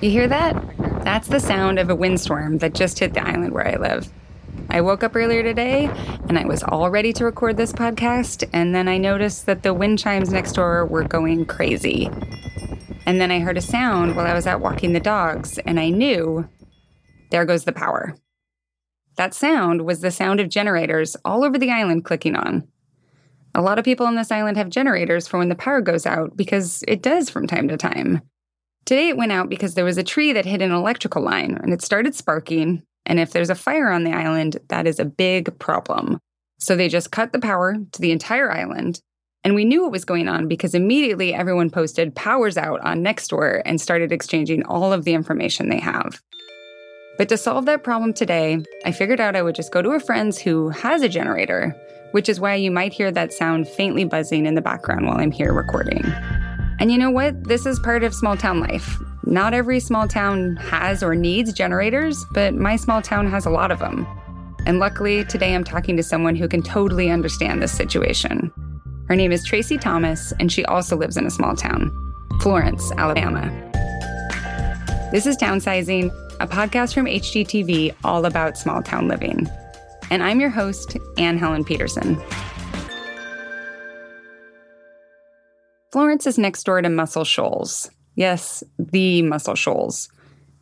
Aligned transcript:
You 0.00 0.10
hear 0.10 0.28
that? 0.28 0.54
That's 1.02 1.26
the 1.26 1.40
sound 1.40 1.80
of 1.80 1.90
a 1.90 1.94
windstorm 1.94 2.58
that 2.58 2.72
just 2.72 3.00
hit 3.00 3.14
the 3.14 3.26
island 3.26 3.52
where 3.52 3.66
I 3.66 3.74
live. 3.74 4.08
I 4.70 4.80
woke 4.80 5.02
up 5.02 5.16
earlier 5.16 5.42
today 5.42 5.86
and 6.28 6.38
I 6.38 6.46
was 6.46 6.62
all 6.62 6.88
ready 6.88 7.12
to 7.14 7.24
record 7.24 7.56
this 7.56 7.72
podcast, 7.72 8.48
and 8.52 8.72
then 8.72 8.86
I 8.86 8.96
noticed 8.96 9.46
that 9.46 9.64
the 9.64 9.74
wind 9.74 9.98
chimes 9.98 10.32
next 10.32 10.52
door 10.52 10.86
were 10.86 11.02
going 11.02 11.46
crazy. 11.46 12.08
And 13.06 13.20
then 13.20 13.32
I 13.32 13.40
heard 13.40 13.58
a 13.58 13.60
sound 13.60 14.14
while 14.14 14.26
I 14.26 14.34
was 14.34 14.46
out 14.46 14.60
walking 14.60 14.92
the 14.92 15.00
dogs, 15.00 15.58
and 15.58 15.80
I 15.80 15.88
knew 15.88 16.48
there 17.32 17.44
goes 17.44 17.64
the 17.64 17.72
power. 17.72 18.14
That 19.16 19.34
sound 19.34 19.82
was 19.82 20.00
the 20.00 20.12
sound 20.12 20.38
of 20.38 20.48
generators 20.48 21.16
all 21.24 21.42
over 21.42 21.58
the 21.58 21.72
island 21.72 22.04
clicking 22.04 22.36
on. 22.36 22.68
A 23.52 23.62
lot 23.62 23.80
of 23.80 23.84
people 23.84 24.06
on 24.06 24.14
this 24.14 24.30
island 24.30 24.58
have 24.58 24.68
generators 24.68 25.26
for 25.26 25.38
when 25.38 25.48
the 25.48 25.56
power 25.56 25.80
goes 25.80 26.06
out 26.06 26.36
because 26.36 26.84
it 26.86 27.02
does 27.02 27.30
from 27.30 27.48
time 27.48 27.66
to 27.66 27.76
time. 27.76 28.22
Today 28.88 29.08
it 29.10 29.18
went 29.18 29.32
out 29.32 29.50
because 29.50 29.74
there 29.74 29.84
was 29.84 29.98
a 29.98 30.02
tree 30.02 30.32
that 30.32 30.46
hit 30.46 30.62
an 30.62 30.72
electrical 30.72 31.20
line 31.20 31.58
and 31.62 31.74
it 31.74 31.82
started 31.82 32.14
sparking. 32.14 32.82
And 33.04 33.20
if 33.20 33.32
there's 33.32 33.50
a 33.50 33.54
fire 33.54 33.90
on 33.90 34.02
the 34.02 34.14
island, 34.14 34.56
that 34.68 34.86
is 34.86 34.98
a 34.98 35.04
big 35.04 35.58
problem. 35.58 36.18
So 36.58 36.74
they 36.74 36.88
just 36.88 37.12
cut 37.12 37.34
the 37.34 37.38
power 37.38 37.76
to 37.92 38.00
the 38.00 38.12
entire 38.12 38.50
island. 38.50 39.02
And 39.44 39.54
we 39.54 39.66
knew 39.66 39.82
what 39.82 39.92
was 39.92 40.06
going 40.06 40.26
on 40.26 40.48
because 40.48 40.72
immediately 40.72 41.34
everyone 41.34 41.68
posted 41.68 42.14
powers 42.14 42.56
out 42.56 42.80
on 42.80 43.04
Nextdoor 43.04 43.60
and 43.66 43.78
started 43.78 44.10
exchanging 44.10 44.64
all 44.64 44.90
of 44.90 45.04
the 45.04 45.12
information 45.12 45.68
they 45.68 45.80
have. 45.80 46.22
But 47.18 47.28
to 47.28 47.36
solve 47.36 47.66
that 47.66 47.84
problem 47.84 48.14
today, 48.14 48.64
I 48.86 48.92
figured 48.92 49.20
out 49.20 49.36
I 49.36 49.42
would 49.42 49.54
just 49.54 49.70
go 49.70 49.82
to 49.82 49.90
a 49.90 50.00
friend's 50.00 50.38
who 50.38 50.70
has 50.70 51.02
a 51.02 51.10
generator, 51.10 51.76
which 52.12 52.30
is 52.30 52.40
why 52.40 52.54
you 52.54 52.70
might 52.70 52.94
hear 52.94 53.10
that 53.10 53.34
sound 53.34 53.68
faintly 53.68 54.06
buzzing 54.06 54.46
in 54.46 54.54
the 54.54 54.62
background 54.62 55.04
while 55.04 55.20
I'm 55.20 55.30
here 55.30 55.52
recording. 55.52 56.10
And 56.80 56.92
you 56.92 56.98
know 56.98 57.10
what? 57.10 57.44
This 57.44 57.66
is 57.66 57.80
part 57.80 58.04
of 58.04 58.14
small 58.14 58.36
town 58.36 58.60
life. 58.60 58.98
Not 59.24 59.52
every 59.52 59.80
small 59.80 60.06
town 60.06 60.56
has 60.56 61.02
or 61.02 61.16
needs 61.16 61.52
generators, 61.52 62.24
but 62.32 62.54
my 62.54 62.76
small 62.76 63.02
town 63.02 63.28
has 63.28 63.46
a 63.46 63.50
lot 63.50 63.72
of 63.72 63.80
them. 63.80 64.06
And 64.64 64.78
luckily, 64.78 65.24
today 65.24 65.54
I'm 65.54 65.64
talking 65.64 65.96
to 65.96 66.02
someone 66.04 66.36
who 66.36 66.46
can 66.46 66.62
totally 66.62 67.10
understand 67.10 67.60
this 67.60 67.72
situation. 67.72 68.52
Her 69.08 69.16
name 69.16 69.32
is 69.32 69.46
Traci 69.46 69.80
Thomas, 69.80 70.32
and 70.38 70.52
she 70.52 70.64
also 70.66 70.96
lives 70.96 71.16
in 71.16 71.26
a 71.26 71.30
small 71.30 71.56
town, 71.56 71.90
Florence, 72.42 72.92
Alabama. 72.92 73.50
This 75.10 75.26
is 75.26 75.36
Townsizing, 75.36 76.10
a 76.38 76.46
podcast 76.46 76.94
from 76.94 77.06
HGTV 77.06 77.94
all 78.04 78.24
about 78.24 78.56
small 78.56 78.82
town 78.82 79.08
living. 79.08 79.48
And 80.10 80.22
I'm 80.22 80.38
your 80.38 80.50
host, 80.50 80.96
Anne 81.16 81.38
Helen 81.38 81.64
Petersen. 81.64 82.22
Florence 85.90 86.26
is 86.26 86.38
next 86.38 86.64
door 86.64 86.82
to 86.82 86.88
Muscle 86.88 87.24
Shoals. 87.24 87.90
Yes, 88.14 88.62
the 88.78 89.22
Muscle 89.22 89.54
Shoals. 89.54 90.10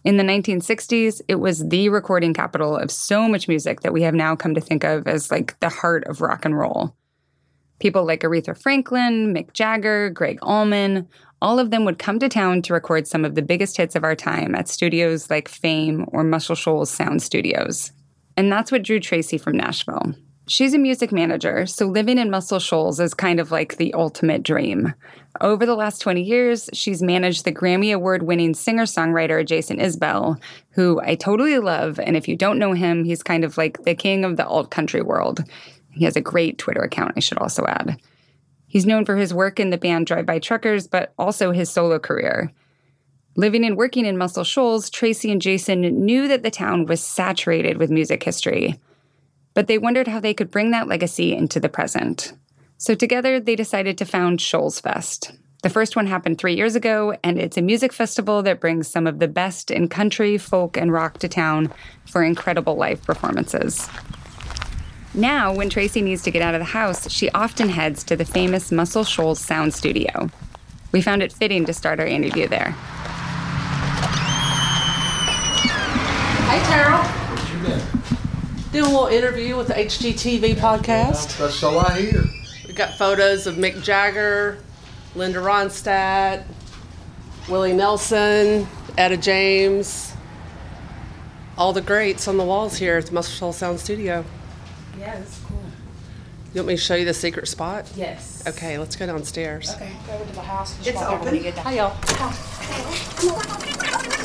In 0.05 0.19
the 0.19 0.23
1960s, 0.23 1.21
it 1.27 1.37
was 1.37 1.69
the 1.69 1.89
recording 1.89 2.33
capital 2.33 2.77
of 2.77 2.93
so 2.93 3.29
much 3.29 3.49
music 3.49 3.81
that 3.81 3.93
we 3.93 4.03
have 4.03 4.15
now 4.15 4.37
come 4.37 4.55
to 4.55 4.61
think 4.61 4.85
of 4.85 5.09
as 5.09 5.33
like 5.33 5.59
the 5.59 5.69
heart 5.69 6.05
of 6.05 6.21
rock 6.21 6.45
and 6.45 6.57
roll. 6.57 6.95
People 7.81 8.07
like 8.07 8.21
Aretha 8.21 8.57
Franklin, 8.57 9.35
Mick 9.35 9.53
Jagger, 9.53 10.11
Gregg 10.11 10.39
Allman, 10.43 11.09
all 11.43 11.59
of 11.59 11.71
them 11.73 11.85
would 11.85 11.99
come 11.99 12.21
to 12.21 12.29
town 12.29 12.63
to 12.63 12.73
record 12.73 13.09
some 13.09 13.25
of 13.25 13.35
the 13.35 13.43
biggest 13.43 13.77
hits 13.77 13.97
of 13.97 14.05
our 14.05 14.15
time 14.15 14.55
at 14.55 14.69
studios 14.69 15.29
like 15.29 15.49
Fame 15.49 16.07
or 16.13 16.23
Muscle 16.23 16.55
Shoals 16.55 16.89
Sound 16.89 17.21
Studios. 17.21 17.91
And 18.37 18.51
that's 18.51 18.71
what 18.71 18.85
drew 18.85 19.01
Traci 19.01 19.41
from 19.41 19.57
Nashville. 19.57 20.15
She's 20.49 20.75
a 20.75 20.79
music 20.79 21.11
manager, 21.11 21.67
so 21.67 21.87
living 21.87 22.19
in 22.19 22.31
Muscle 22.31 22.61
Shoals 22.61 23.01
is 23.01 23.15
kind 23.15 23.41
of 23.41 23.51
like 23.51 23.79
the 23.79 23.93
ultimate 23.95 24.45
dream. 24.45 24.95
Over 25.41 25.67
the 25.67 25.75
last 25.75 25.99
20 25.99 26.23
years, 26.23 26.71
she's 26.73 27.03
managed 27.03 27.45
the 27.45 27.53
Grammy 27.53 27.93
Award 27.93 28.23
winning 28.23 28.55
singer 28.55 28.85
songwriter 28.85 29.45
Jason 29.45 29.79
Isbell, 29.79 30.41
who 30.71 31.01
I 31.03 31.17
totally 31.17 31.59
love. 31.59 31.99
And 31.99 32.17
if 32.17 32.29
you 32.29 32.37
don't 32.37 32.61
know 32.61 32.75
him, 32.75 33.03
he's 33.03 33.25
kind 33.25 33.43
of 33.43 33.59
like 33.59 33.83
the 33.83 33.97
king 33.97 34.25
of 34.25 34.37
the 34.37 34.47
alt 34.47 34.71
country 34.71 35.03
world. 35.03 35.43
He 35.91 36.05
has 36.05 36.15
a 36.15 36.21
great 36.21 36.59
Twitter 36.59 36.83
account, 36.83 37.15
I 37.17 37.21
should 37.21 37.39
also 37.39 37.65
add. 37.67 38.01
He's 38.69 38.87
known 38.87 39.05
for 39.05 39.17
his 39.17 39.35
work 39.35 39.59
in 39.59 39.71
the 39.71 39.79
band 39.79 40.07
Drive 40.07 40.27
By 40.27 40.39
Truckers, 40.39 40.87
but 40.87 41.13
also 41.19 41.51
his 41.51 41.71
solo 41.71 41.99
career. 41.99 42.53
Living 43.35 43.65
and 43.65 43.77
working 43.77 44.07
in 44.07 44.17
Muscle 44.17 44.45
Shoals, 44.45 44.91
Traci 44.91 45.33
and 45.33 45.43
Jason 45.43 45.81
knew 45.81 46.29
that 46.29 46.45
the 46.45 46.53
town 46.53 46.87
was 46.87 47.03
saturated 47.03 47.79
with 47.79 47.91
music 47.91 48.23
history 48.23 48.79
but 49.57 49.67
they 49.69 49.79
wondered 49.79 50.07
how 50.07 50.21
they 50.21 50.35
could 50.35 50.51
bring 50.51 50.71
that 50.71 50.87
legacy 50.87 51.35
into 51.35 51.59
the 51.59 51.71
present. 51.71 52.35
So 52.77 52.95
together, 52.95 53.41
they 53.41 53.57
decided 53.57 53.97
to 53.97 54.05
found 54.05 54.39
Shoals 54.39 54.79
Fest. 54.79 55.33
The 55.63 55.71
first 55.71 55.97
one 55.97 56.07
happened 56.07 56.37
three 56.37 56.55
years 56.55 56.77
ago, 56.77 57.17
and 57.25 57.41
it's 57.41 57.57
a 57.57 57.63
music 57.63 57.95
festival 57.95 58.43
that 58.43 58.61
brings 58.61 58.87
some 58.87 59.07
of 59.07 59.19
the 59.19 59.29
best 59.29 59.71
in 59.71 59.89
country, 59.89 60.37
folk, 60.37 60.77
and 60.77 60.93
rock 60.93 61.21
to 61.21 61.29
town 61.29 61.73
for 62.05 62.23
incredible 62.23 62.77
live 62.77 63.03
performances. 63.03 63.89
Now, 65.15 65.55
when 65.55 65.71
Traci 65.71 66.03
needs 66.03 66.23
to 66.25 66.31
get 66.31 66.43
out 66.43 66.55
of 66.55 66.61
the 66.61 66.67
house, 66.67 67.11
she 67.11 67.31
often 67.31 67.71
heads 67.71 68.05
to 68.05 68.15
the 68.15 68.27
famous 68.27 68.71
Muscle 68.71 69.05
Shoals 69.05 69.41
Sound 69.41 69.73
Studio. 69.73 70.29
We 70.93 71.01
found 71.01 71.23
it 71.23 71.33
fitting 71.33 71.65
to 71.65 71.73
start 71.73 71.99
our 71.99 72.07
interview 72.07 72.47
there. 72.47 72.73
Hi, 76.45 76.59
Terrell 76.69 77.26
doing 78.73 78.85
a 78.85 78.89
little 78.89 79.07
interview 79.07 79.57
with 79.57 79.69
the 79.69 79.75
HGTV 79.75 80.55
podcast. 80.57 81.39
That's 81.39 81.55
so 81.55 81.79
I 81.79 82.01
hear. 82.01 82.25
We 82.67 82.75
got 82.75 82.95
photos 82.95 83.47
of 83.47 83.57
Mick 83.57 83.83
Jagger, 83.83 84.59
Linda 85.15 85.39
Ronstadt, 85.39 86.45
Willie 87.49 87.73
Nelson, 87.73 88.67
Etta 88.99 89.17
James, 89.17 90.15
all 91.57 91.73
the 91.73 91.81
greats 91.81 92.29
on 92.29 92.37
the 92.37 92.45
walls 92.45 92.77
here 92.77 92.97
at 92.99 93.07
the 93.07 93.13
Muscle 93.13 93.33
Shoals 93.33 93.57
Sound 93.57 93.81
Studio. 93.81 94.25
Yeah, 94.99 95.19
that's 95.19 95.41
cool. 95.41 95.61
You 96.53 96.61
want 96.61 96.69
me 96.69 96.77
to 96.77 96.81
show 96.83 96.95
you 96.95 97.05
the 97.05 97.15
secret 97.15 97.49
spot? 97.49 97.91
Yes. 97.97 98.43
Okay, 98.47 98.79
let's 98.79 98.97
go 98.97 99.07
downstairs. 99.07 99.73
Okay, 99.75 99.93
go 100.07 100.15
into 100.21 100.33
the 100.35 100.41
house. 100.41 100.77
It's 100.77 100.87
just 100.87 100.97
walk 100.97 101.13
over 101.13 101.25
when 101.25 101.29
open. 101.29 101.37
you 101.37 101.43
get 101.43 101.57
down. 101.57 101.65
Hi, 101.65 101.75
y'all. 104.17 104.23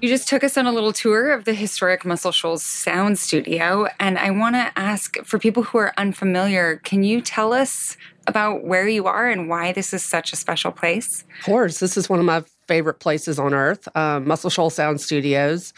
You 0.00 0.08
just 0.08 0.28
took 0.28 0.44
us 0.44 0.56
on 0.56 0.64
a 0.64 0.70
little 0.70 0.92
tour 0.92 1.32
of 1.32 1.44
the 1.44 1.54
historic 1.54 2.04
Muscle 2.04 2.30
Shoals 2.30 2.62
Sound 2.62 3.18
Studio. 3.18 3.88
And 3.98 4.16
I 4.16 4.30
want 4.30 4.54
to 4.54 4.70
ask 4.76 5.16
for 5.24 5.40
people 5.40 5.64
who 5.64 5.78
are 5.78 5.92
unfamiliar, 5.96 6.76
can 6.84 7.02
you 7.02 7.20
tell 7.20 7.52
us 7.52 7.96
about 8.28 8.62
where 8.62 8.86
you 8.86 9.06
are 9.06 9.26
and 9.28 9.48
why 9.48 9.72
this 9.72 9.92
is 9.92 10.04
such 10.04 10.32
a 10.32 10.36
special 10.36 10.70
place? 10.70 11.24
Of 11.40 11.46
course, 11.46 11.80
this 11.80 11.96
is 11.96 12.08
one 12.08 12.20
of 12.20 12.24
my 12.24 12.44
favorite 12.68 13.00
places 13.00 13.40
on 13.40 13.52
earth. 13.52 13.88
Um, 13.96 14.28
Muscle 14.28 14.50
Shoals 14.50 14.76
Sound 14.76 15.00
Studios 15.00 15.72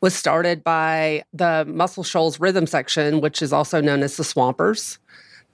was 0.00 0.12
started 0.12 0.64
by 0.64 1.22
the 1.32 1.64
Muscle 1.68 2.02
Shoals 2.02 2.40
Rhythm 2.40 2.66
Section, 2.66 3.20
which 3.20 3.42
is 3.42 3.52
also 3.52 3.80
known 3.80 4.02
as 4.02 4.16
the 4.16 4.24
Swampers. 4.24 4.98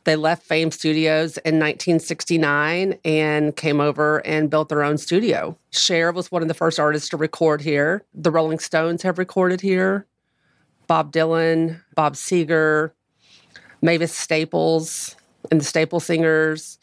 They 0.08 0.16
left 0.16 0.46
Fame 0.46 0.70
Studios 0.70 1.36
in 1.36 1.56
1969 1.56 2.98
and 3.04 3.54
came 3.54 3.78
over 3.78 4.26
and 4.26 4.48
built 4.48 4.70
their 4.70 4.82
own 4.82 4.96
studio. 4.96 5.58
Cher 5.70 6.12
was 6.12 6.32
one 6.32 6.40
of 6.40 6.48
the 6.48 6.54
first 6.54 6.80
artists 6.80 7.10
to 7.10 7.18
record 7.18 7.60
here. 7.60 8.06
The 8.14 8.30
Rolling 8.30 8.58
Stones 8.58 9.02
have 9.02 9.18
recorded 9.18 9.60
here. 9.60 10.06
Bob 10.86 11.12
Dylan, 11.12 11.82
Bob 11.94 12.14
Seger, 12.14 12.92
Mavis 13.82 14.14
Staples, 14.14 15.14
and 15.50 15.60
the 15.60 15.64
Staple 15.66 16.00
Singers, 16.00 16.78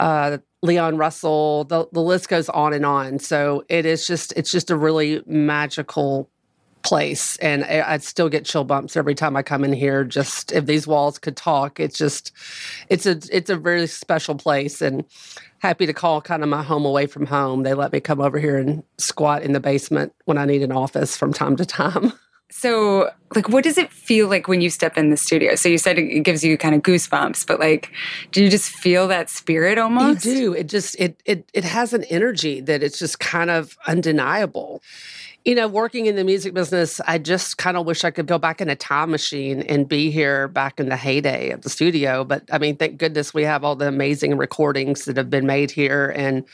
uh, 0.00 0.38
Leon 0.60 0.96
Russell. 0.96 1.62
The, 1.66 1.86
the 1.92 2.02
list 2.02 2.28
goes 2.28 2.48
on 2.48 2.72
and 2.72 2.84
on. 2.84 3.20
So 3.20 3.64
it 3.68 3.86
is 3.86 4.08
just 4.08 4.32
it's 4.36 4.50
just 4.50 4.72
a 4.72 4.76
really 4.76 5.22
magical 5.24 6.28
place 6.82 7.36
and 7.38 7.64
I, 7.64 7.94
I 7.94 7.98
still 7.98 8.28
get 8.28 8.44
chill 8.44 8.64
bumps 8.64 8.96
every 8.96 9.14
time 9.14 9.36
I 9.36 9.42
come 9.42 9.64
in 9.64 9.72
here 9.72 10.04
just 10.04 10.52
if 10.52 10.66
these 10.66 10.86
walls 10.86 11.18
could 11.18 11.36
talk 11.36 11.80
it's 11.80 11.98
just 11.98 12.32
it's 12.88 13.06
a 13.06 13.18
it's 13.30 13.50
a 13.50 13.56
very 13.56 13.86
special 13.86 14.34
place 14.34 14.80
and 14.80 15.04
happy 15.58 15.86
to 15.86 15.92
call 15.92 16.20
kind 16.20 16.42
of 16.42 16.48
my 16.48 16.62
home 16.62 16.84
away 16.84 17.06
from 17.06 17.26
home 17.26 17.62
they 17.62 17.74
let 17.74 17.92
me 17.92 18.00
come 18.00 18.20
over 18.20 18.38
here 18.38 18.56
and 18.56 18.82
squat 18.98 19.42
in 19.42 19.52
the 19.52 19.60
basement 19.60 20.12
when 20.24 20.38
I 20.38 20.44
need 20.44 20.62
an 20.62 20.72
office 20.72 21.16
from 21.16 21.32
time 21.32 21.56
to 21.56 21.66
time 21.66 22.12
So, 22.52 23.10
like, 23.36 23.48
what 23.48 23.62
does 23.62 23.78
it 23.78 23.92
feel 23.92 24.28
like 24.28 24.48
when 24.48 24.60
you 24.60 24.70
step 24.70 24.98
in 24.98 25.10
the 25.10 25.16
studio? 25.16 25.54
So, 25.54 25.68
you 25.68 25.78
said 25.78 25.98
it 25.98 26.10
it 26.10 26.20
gives 26.24 26.42
you 26.42 26.58
kind 26.58 26.74
of 26.74 26.82
goosebumps, 26.82 27.46
but 27.46 27.60
like, 27.60 27.92
do 28.32 28.42
you 28.42 28.50
just 28.50 28.70
feel 28.70 29.06
that 29.08 29.30
spirit 29.30 29.78
almost? 29.78 30.24
You 30.24 30.34
do. 30.34 30.52
It 30.54 30.66
just 30.66 30.96
it 30.98 31.20
it 31.24 31.48
it 31.54 31.64
has 31.64 31.92
an 31.92 32.02
energy 32.04 32.60
that 32.60 32.82
it's 32.82 32.98
just 32.98 33.20
kind 33.20 33.50
of 33.50 33.78
undeniable. 33.86 34.82
You 35.44 35.54
know, 35.54 35.68
working 35.68 36.04
in 36.04 36.16
the 36.16 36.24
music 36.24 36.52
business, 36.52 37.00
I 37.06 37.16
just 37.16 37.56
kind 37.56 37.78
of 37.78 37.86
wish 37.86 38.04
I 38.04 38.10
could 38.10 38.26
go 38.26 38.38
back 38.38 38.60
in 38.60 38.68
a 38.68 38.76
time 38.76 39.10
machine 39.10 39.62
and 39.62 39.88
be 39.88 40.10
here 40.10 40.48
back 40.48 40.78
in 40.78 40.90
the 40.90 40.96
heyday 40.96 41.50
of 41.50 41.62
the 41.62 41.70
studio. 41.70 42.24
But 42.24 42.44
I 42.52 42.58
mean, 42.58 42.76
thank 42.76 42.98
goodness 42.98 43.32
we 43.32 43.44
have 43.44 43.64
all 43.64 43.74
the 43.74 43.88
amazing 43.88 44.36
recordings 44.36 45.06
that 45.06 45.16
have 45.16 45.30
been 45.30 45.46
made 45.46 45.70
here, 45.70 46.12
and 46.14 46.44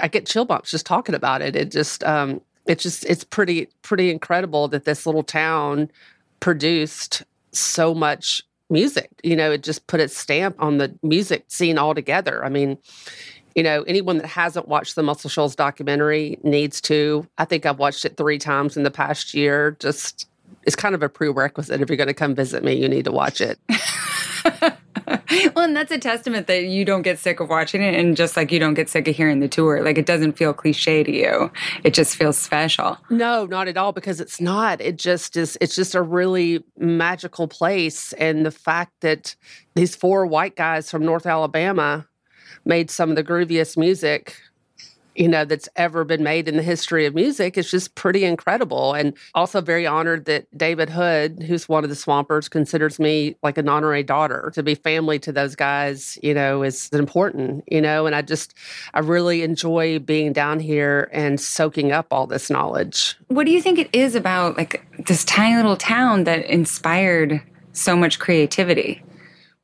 I 0.00 0.06
get 0.06 0.26
chill 0.26 0.44
bumps 0.44 0.70
just 0.70 0.86
talking 0.86 1.16
about 1.16 1.42
it. 1.42 1.56
It 1.56 1.72
just 1.72 2.04
um, 2.04 2.40
it's 2.66 2.84
just 2.84 3.04
it's 3.06 3.24
pretty 3.24 3.68
pretty 3.82 4.10
incredible 4.10 4.68
that 4.68 4.84
this 4.84 5.04
little 5.04 5.24
town 5.24 5.90
produced 6.38 7.24
so 7.50 7.92
much 7.92 8.42
music. 8.70 9.10
You 9.24 9.34
know, 9.34 9.50
it 9.50 9.62
just 9.62 9.86
put 9.88 10.00
its 10.00 10.16
stamp 10.16 10.56
on 10.60 10.78
the 10.78 10.94
music 11.02 11.44
scene 11.48 11.78
altogether. 11.78 12.44
I 12.44 12.48
mean, 12.48 12.78
you 13.54 13.62
know, 13.62 13.82
anyone 13.82 14.18
that 14.18 14.26
hasn't 14.26 14.68
watched 14.68 14.94
the 14.94 15.02
Muscle 15.02 15.30
Shoals 15.30 15.56
documentary 15.56 16.38
needs 16.42 16.80
to. 16.82 17.26
I 17.38 17.44
think 17.44 17.66
I've 17.66 17.78
watched 17.78 18.04
it 18.04 18.16
three 18.16 18.38
times 18.38 18.76
in 18.76 18.82
the 18.82 18.90
past 18.90 19.34
year. 19.34 19.76
Just 19.80 20.28
it's 20.64 20.76
kind 20.76 20.94
of 20.94 21.02
a 21.02 21.08
prerequisite. 21.08 21.80
If 21.80 21.88
you're 21.88 21.96
going 21.96 22.08
to 22.08 22.14
come 22.14 22.34
visit 22.34 22.62
me, 22.62 22.74
you 22.74 22.88
need 22.88 23.04
to 23.06 23.12
watch 23.12 23.40
it. 23.40 23.58
well, 25.54 25.64
and 25.64 25.76
that's 25.76 25.90
a 25.90 25.98
testament 25.98 26.46
that 26.46 26.64
you 26.64 26.84
don't 26.84 27.02
get 27.02 27.18
sick 27.18 27.40
of 27.40 27.48
watching 27.48 27.82
it, 27.82 27.94
and 27.94 28.16
just 28.16 28.36
like 28.36 28.52
you 28.52 28.58
don't 28.58 28.74
get 28.74 28.88
sick 28.88 29.08
of 29.08 29.16
hearing 29.16 29.40
the 29.40 29.48
tour. 29.48 29.82
Like, 29.82 29.98
it 29.98 30.06
doesn't 30.06 30.32
feel 30.32 30.52
cliche 30.52 31.02
to 31.02 31.12
you, 31.12 31.50
it 31.84 31.94
just 31.94 32.16
feels 32.16 32.36
special. 32.36 32.98
No, 33.08 33.46
not 33.46 33.68
at 33.68 33.76
all, 33.76 33.92
because 33.92 34.20
it's 34.20 34.40
not. 34.40 34.80
It 34.80 34.96
just 34.96 35.36
is, 35.36 35.56
it's 35.60 35.74
just 35.74 35.94
a 35.94 36.02
really 36.02 36.62
magical 36.78 37.48
place. 37.48 38.12
And 38.14 38.44
the 38.44 38.50
fact 38.50 38.92
that 39.00 39.34
these 39.74 39.94
four 39.94 40.26
white 40.26 40.56
guys 40.56 40.90
from 40.90 41.04
North 41.04 41.26
Alabama 41.26 42.06
made 42.64 42.90
some 42.90 43.10
of 43.10 43.16
the 43.16 43.24
grooviest 43.24 43.76
music, 43.76 44.36
you 45.14 45.28
know, 45.28 45.44
that's 45.44 45.68
ever 45.76 46.04
been 46.04 46.22
made 46.22 46.48
in 46.48 46.56
the 46.56 46.62
history 46.62 47.04
of 47.04 47.14
music 47.14 47.58
it's 47.58 47.70
just 47.70 47.94
pretty 47.94 48.24
incredible. 48.24 48.94
And 48.94 49.12
also 49.34 49.60
very 49.60 49.86
honored 49.86 50.24
that 50.26 50.46
David 50.56 50.88
Hood, 50.88 51.42
who's 51.42 51.68
one 51.68 51.84
of 51.84 51.90
the 51.90 51.96
Swampers, 51.96 52.48
considers 52.48 52.98
me 52.98 53.36
like 53.42 53.58
an 53.58 53.68
honorary 53.68 54.02
daughter. 54.02 54.50
To 54.54 54.62
be 54.62 54.74
family 54.74 55.18
to 55.20 55.32
those 55.32 55.54
guys, 55.54 56.18
you 56.22 56.32
know, 56.32 56.62
is 56.62 56.88
important, 56.90 57.64
you 57.66 57.80
know, 57.80 58.06
and 58.06 58.14
I 58.14 58.22
just, 58.22 58.54
I 58.94 59.00
really 59.00 59.42
enjoy 59.42 59.98
being 59.98 60.32
down 60.32 60.60
here 60.60 61.10
and 61.12 61.40
soaking 61.40 61.92
up 61.92 62.06
all 62.10 62.26
this 62.26 62.48
knowledge. 62.48 63.16
What 63.28 63.46
do 63.46 63.52
you 63.52 63.60
think 63.60 63.78
it 63.78 63.90
is 63.92 64.14
about 64.14 64.56
like 64.56 64.84
this 65.06 65.24
tiny 65.24 65.56
little 65.56 65.76
town 65.76 66.24
that 66.24 66.46
inspired 66.46 67.42
so 67.72 67.96
much 67.96 68.18
creativity? 68.18 69.02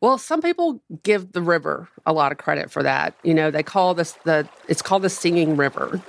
Well, 0.00 0.19
some 0.19 0.43
people 0.43 0.82
give 1.02 1.32
the 1.32 1.40
river 1.40 1.88
a 2.04 2.12
lot 2.12 2.31
of 2.31 2.38
credit 2.38 2.70
for 2.70 2.82
that. 2.82 3.14
You 3.22 3.34
know, 3.34 3.50
they 3.50 3.62
call 3.62 3.94
this 3.94 4.12
the 4.25 4.48
it's 4.69 4.82
called 4.82 5.02
the 5.02 5.10
singing 5.10 5.56
river. 5.56 6.02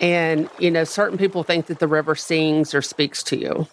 And, 0.00 0.50
you 0.58 0.70
know, 0.70 0.84
certain 0.84 1.18
people 1.18 1.42
think 1.42 1.66
that 1.66 1.78
the 1.78 1.88
river 1.88 2.14
sings 2.14 2.74
or 2.74 2.82
speaks 2.82 3.22
to 3.24 3.36
you. 3.38 3.66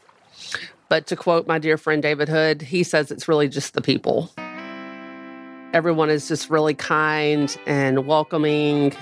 But 0.89 1.07
to 1.07 1.15
quote 1.15 1.47
my 1.47 1.59
dear 1.59 1.77
friend 1.77 2.01
David 2.01 2.29
Hood, 2.29 2.61
he 2.61 2.83
says 2.83 3.11
it's 3.11 3.27
really 3.27 3.47
just 3.47 3.73
the 3.73 3.81
people. 3.81 4.31
Everyone 5.73 6.09
is 6.09 6.27
just 6.27 6.49
really 6.49 6.73
kind 6.75 7.55
and 7.65 8.07
welcoming. 8.07 8.95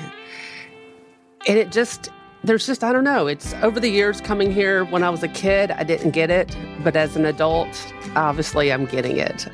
And 1.47 1.57
it 1.57 1.71
just 1.71 2.09
there's 2.44 2.66
just 2.66 2.84
I 2.84 2.92
don't 2.92 3.04
know. 3.04 3.28
It's 3.28 3.54
over 3.56 3.80
the 3.80 3.90
years 3.90 4.20
coming 4.22 4.52
here 4.52 4.86
when 4.86 5.04
I 5.04 5.10
was 5.10 5.24
a 5.24 5.28
kid, 5.28 5.72
I 5.72 5.84
didn't 5.84 6.12
get 6.12 6.32
it, 6.32 6.56
but 6.84 6.96
as 6.96 7.16
an 7.16 7.26
adult, 7.26 7.94
obviously 8.16 8.72
I'm 8.72 8.86
getting 8.86 9.18
it. 9.18 9.48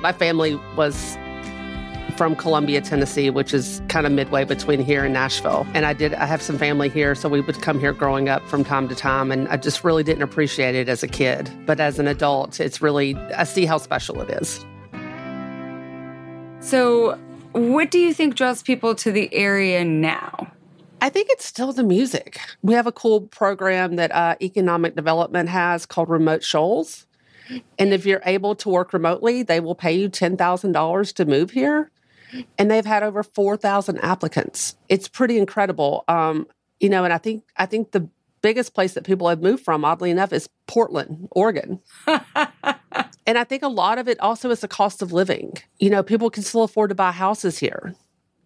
My 0.00 0.12
family 0.12 0.56
was 0.76 1.18
from 2.16 2.34
Columbia, 2.34 2.80
Tennessee, 2.80 3.28
which 3.28 3.52
is 3.52 3.82
kind 3.88 4.06
of 4.06 4.12
midway 4.12 4.44
between 4.44 4.80
here 4.80 5.04
and 5.04 5.12
Nashville. 5.12 5.66
And 5.74 5.84
I 5.84 5.92
did 5.92 6.14
I 6.14 6.24
have 6.24 6.40
some 6.40 6.56
family 6.56 6.88
here, 6.88 7.14
so 7.14 7.28
we 7.28 7.42
would 7.42 7.60
come 7.60 7.78
here 7.78 7.92
growing 7.92 8.28
up 8.30 8.46
from 8.48 8.64
time 8.64 8.88
to 8.88 8.94
time 8.94 9.30
and 9.30 9.46
I 9.48 9.58
just 9.58 9.84
really 9.84 10.02
didn't 10.02 10.22
appreciate 10.22 10.74
it 10.74 10.88
as 10.88 11.02
a 11.02 11.08
kid. 11.08 11.50
But 11.66 11.78
as 11.78 11.98
an 11.98 12.08
adult, 12.08 12.58
it's 12.58 12.80
really 12.80 13.16
I 13.36 13.44
see 13.44 13.66
how 13.66 13.76
special 13.76 14.20
it 14.22 14.30
is. 14.30 14.64
So, 16.60 17.18
what 17.52 17.90
do 17.90 17.98
you 17.98 18.12
think 18.12 18.34
draws 18.34 18.62
people 18.62 18.94
to 18.96 19.12
the 19.12 19.32
area 19.32 19.84
now? 19.84 20.45
I 21.00 21.08
think 21.10 21.28
it's 21.30 21.44
still 21.44 21.72
the 21.72 21.82
music. 21.82 22.40
We 22.62 22.74
have 22.74 22.86
a 22.86 22.92
cool 22.92 23.22
program 23.22 23.96
that 23.96 24.12
uh, 24.12 24.36
Economic 24.40 24.96
Development 24.96 25.48
has 25.48 25.86
called 25.86 26.08
Remote 26.08 26.42
Shoals. 26.42 27.06
And 27.78 27.92
if 27.92 28.06
you're 28.06 28.22
able 28.24 28.54
to 28.56 28.68
work 28.68 28.92
remotely, 28.92 29.42
they 29.42 29.60
will 29.60 29.74
pay 29.74 29.92
you 29.92 30.08
$10,000 30.08 31.14
to 31.14 31.24
move 31.24 31.50
here. 31.50 31.90
And 32.58 32.70
they've 32.70 32.84
had 32.84 33.02
over 33.02 33.22
4,000 33.22 33.98
applicants. 33.98 34.76
It's 34.88 35.06
pretty 35.06 35.38
incredible. 35.38 36.04
Um, 36.08 36.46
you 36.80 36.88
know, 36.88 37.04
and 37.04 37.12
I 37.12 37.18
think 37.18 37.44
I 37.56 37.66
think 37.66 37.92
the 37.92 38.08
biggest 38.42 38.74
place 38.74 38.94
that 38.94 39.04
people 39.04 39.28
have 39.28 39.40
moved 39.40 39.64
from, 39.64 39.84
oddly 39.84 40.10
enough, 40.10 40.32
is 40.32 40.48
Portland, 40.66 41.28
Oregon. 41.30 41.80
and 42.06 43.38
I 43.38 43.44
think 43.44 43.62
a 43.62 43.68
lot 43.68 43.98
of 43.98 44.08
it 44.08 44.20
also 44.20 44.50
is 44.50 44.60
the 44.60 44.68
cost 44.68 45.02
of 45.02 45.12
living. 45.12 45.54
You 45.78 45.90
know, 45.90 46.02
people 46.02 46.30
can 46.30 46.42
still 46.42 46.64
afford 46.64 46.90
to 46.90 46.94
buy 46.94 47.12
houses 47.12 47.58
here. 47.58 47.94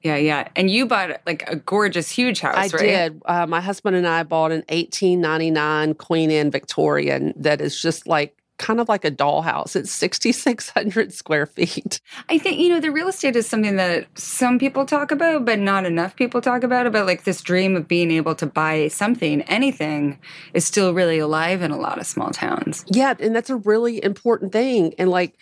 Yeah, 0.03 0.17
yeah. 0.17 0.49
And 0.57 0.71
you 0.71 0.87
bought 0.87 1.21
like 1.27 1.49
a 1.49 1.57
gorgeous, 1.57 2.11
huge 2.11 2.41
house, 2.41 2.57
I 2.57 2.77
right? 2.77 2.81
did. 2.81 3.23
Uh, 3.25 3.47
my 3.47 3.61
husband 3.61 3.97
and 3.97 4.07
I 4.07 4.23
bought 4.23 4.51
an 4.51 4.65
1899 4.69 5.95
Queen 5.95 6.31
Anne 6.31 6.51
Victorian 6.51 7.35
that 7.37 7.61
is 7.61 7.81
just 7.81 8.07
like 8.07 8.41
kind 8.61 8.79
of 8.79 8.89
like 8.89 9.05
a 9.05 9.11
dollhouse. 9.11 9.75
It's 9.75 9.91
6,600 9.91 11.13
square 11.13 11.47
feet. 11.47 12.01
I 12.29 12.39
think, 12.39 12.61
you 12.61 12.69
know, 12.69 12.79
the 12.79 12.91
real 12.91 13.09
estate 13.09 13.35
is 13.35 13.49
something 13.49 13.77
that 13.77 14.07
some 14.19 14.59
people 14.59 14.85
talk 14.85 15.11
about, 15.11 15.45
but 15.45 15.59
not 15.59 15.87
enough 15.87 16.15
people 16.15 16.41
talk 16.41 16.63
about. 16.63 16.87
About 16.87 17.07
like 17.07 17.25
this 17.25 17.41
dream 17.41 17.75
of 17.75 17.89
being 17.89 18.11
able 18.11 18.35
to 18.37 18.47
buy 18.47 18.89
something, 18.89 19.43
anything, 19.43 20.19
is 20.53 20.65
still 20.65 20.95
really 20.95 21.19
alive 21.19 21.63
in 21.63 21.71
a 21.71 21.79
lot 21.79 21.99
of 21.99 22.07
small 22.07 22.31
towns. 22.31 22.85
Yeah, 22.89 23.15
and 23.19 23.35
that's 23.35 23.51
a 23.51 23.57
really 23.57 24.03
important 24.05 24.53
thing. 24.53 24.95
And 24.99 25.11
like, 25.11 25.37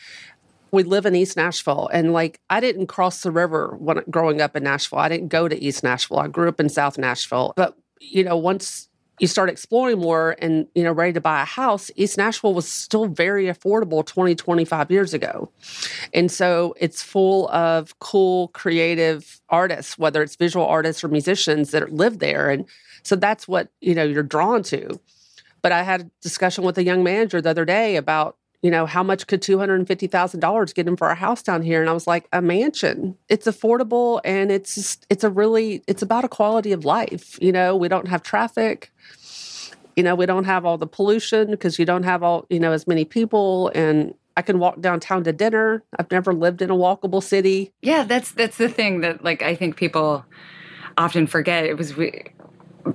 we 0.71 0.83
live 0.83 1.07
in 1.07 1.15
East 1.15 1.37
Nashville, 1.37 1.89
and 1.93 2.13
like 2.13 2.41
I 2.51 2.61
didn't 2.61 2.87
cross 2.87 3.23
the 3.23 3.31
river 3.31 3.77
when 3.79 4.03
growing 4.11 4.41
up 4.41 4.57
in 4.57 4.65
Nashville. 4.65 4.99
I 4.99 5.09
didn't 5.09 5.29
go 5.29 5.49
to 5.49 5.63
East 5.63 5.83
Nashville. 5.83 6.19
I 6.19 6.29
grew 6.29 6.49
up 6.49 6.61
in 6.61 6.69
South 6.69 6.99
Nashville. 6.99 7.53
But 7.57 7.77
you 8.01 8.25
know, 8.25 8.37
once 8.37 8.89
you 9.21 9.27
start 9.27 9.51
exploring 9.51 9.99
more 9.99 10.37
and 10.39 10.69
you 10.75 10.85
know 10.85 10.93
ready 10.93 11.13
to 11.13 11.21
buy 11.21 11.43
a 11.43 11.45
house 11.45 11.91
east 11.97 12.17
nashville 12.17 12.55
was 12.55 12.69
still 12.69 13.09
very 13.09 13.47
affordable 13.47 14.07
20 14.07 14.37
25 14.37 14.93
years 14.93 15.13
ago 15.13 15.51
and 16.15 16.31
so 16.31 16.73
it's 16.79 17.03
full 17.03 17.49
of 17.49 17.99
cool 17.99 18.47
creative 18.49 19.41
artists 19.49 19.99
whether 19.99 20.23
it's 20.23 20.37
visual 20.37 20.65
artists 20.65 21.03
or 21.03 21.09
musicians 21.09 21.73
that 21.73 21.93
live 21.93 22.21
there 22.21 22.49
and 22.49 22.65
so 23.03 23.17
that's 23.17 23.49
what 23.49 23.71
you 23.81 23.93
know 23.93 24.05
you're 24.05 24.23
drawn 24.23 24.63
to 24.63 25.01
But 25.63 25.73
I 25.73 25.83
had 25.83 26.01
a 26.03 26.11
discussion 26.23 26.65
with 26.65 26.79
a 26.79 26.85
young 26.85 27.03
manager 27.03 27.41
the 27.41 27.51
other 27.51 27.65
day 27.65 27.97
about, 27.97 28.37
you 28.63 28.71
know, 28.71 28.87
how 28.87 29.03
much 29.03 29.27
could 29.27 29.41
$250,000 29.41 30.75
get 30.75 30.89
him 30.89 30.97
for 30.97 31.09
a 31.09 31.15
house 31.15 31.43
down 31.43 31.63
here? 31.63 31.81
And 31.81 31.89
I 31.89 31.93
was 31.93 32.07
like, 32.07 32.29
a 32.33 32.43
mansion. 32.43 33.17
It's 33.29 33.47
affordable 33.47 34.21
and 34.25 34.51
it's 34.51 34.75
just, 34.75 35.07
it's 35.11 35.25
a 35.25 35.31
really, 35.31 35.83
it's 35.87 36.03
about 36.03 36.25
a 36.25 36.29
quality 36.29 36.73
of 36.73 36.85
life. 36.85 37.39
You 37.41 37.53
know, 37.53 37.77
we 37.77 37.89
don't 37.89 38.09
have 38.09 38.23
traffic. 38.23 38.93
You 39.97 40.03
know, 40.03 40.15
we 40.15 40.27
don't 40.27 40.45
have 40.45 40.65
all 40.65 40.79
the 40.79 40.87
pollution 40.87 41.51
because 41.51 41.79
you 41.79 41.85
don't 41.85 42.05
have 42.05 42.23
all, 42.23 42.47
you 42.51 42.61
know, 42.61 42.73
as 42.73 42.87
many 42.87 43.05
people. 43.05 43.71
And 43.75 44.15
I 44.37 44.43
can 44.43 44.59
walk 44.61 44.81
downtown 44.81 45.25
to 45.25 45.33
dinner. 45.33 45.83
I've 45.99 46.11
never 46.11 46.33
lived 46.33 46.63
in 46.63 46.71
a 46.71 46.77
walkable 46.77 47.23
city. 47.23 47.73
Yeah, 47.83 48.05
that's 48.05 48.31
that's 48.31 48.57
the 48.57 48.69
thing 48.69 49.01
that 49.01 49.25
like 49.25 49.43
I 49.43 49.57
think 49.57 49.75
people 49.75 50.25
often 50.97 51.27
forget. 51.27 51.65
It 51.65 51.77
was 51.77 51.97
we, 51.97 52.23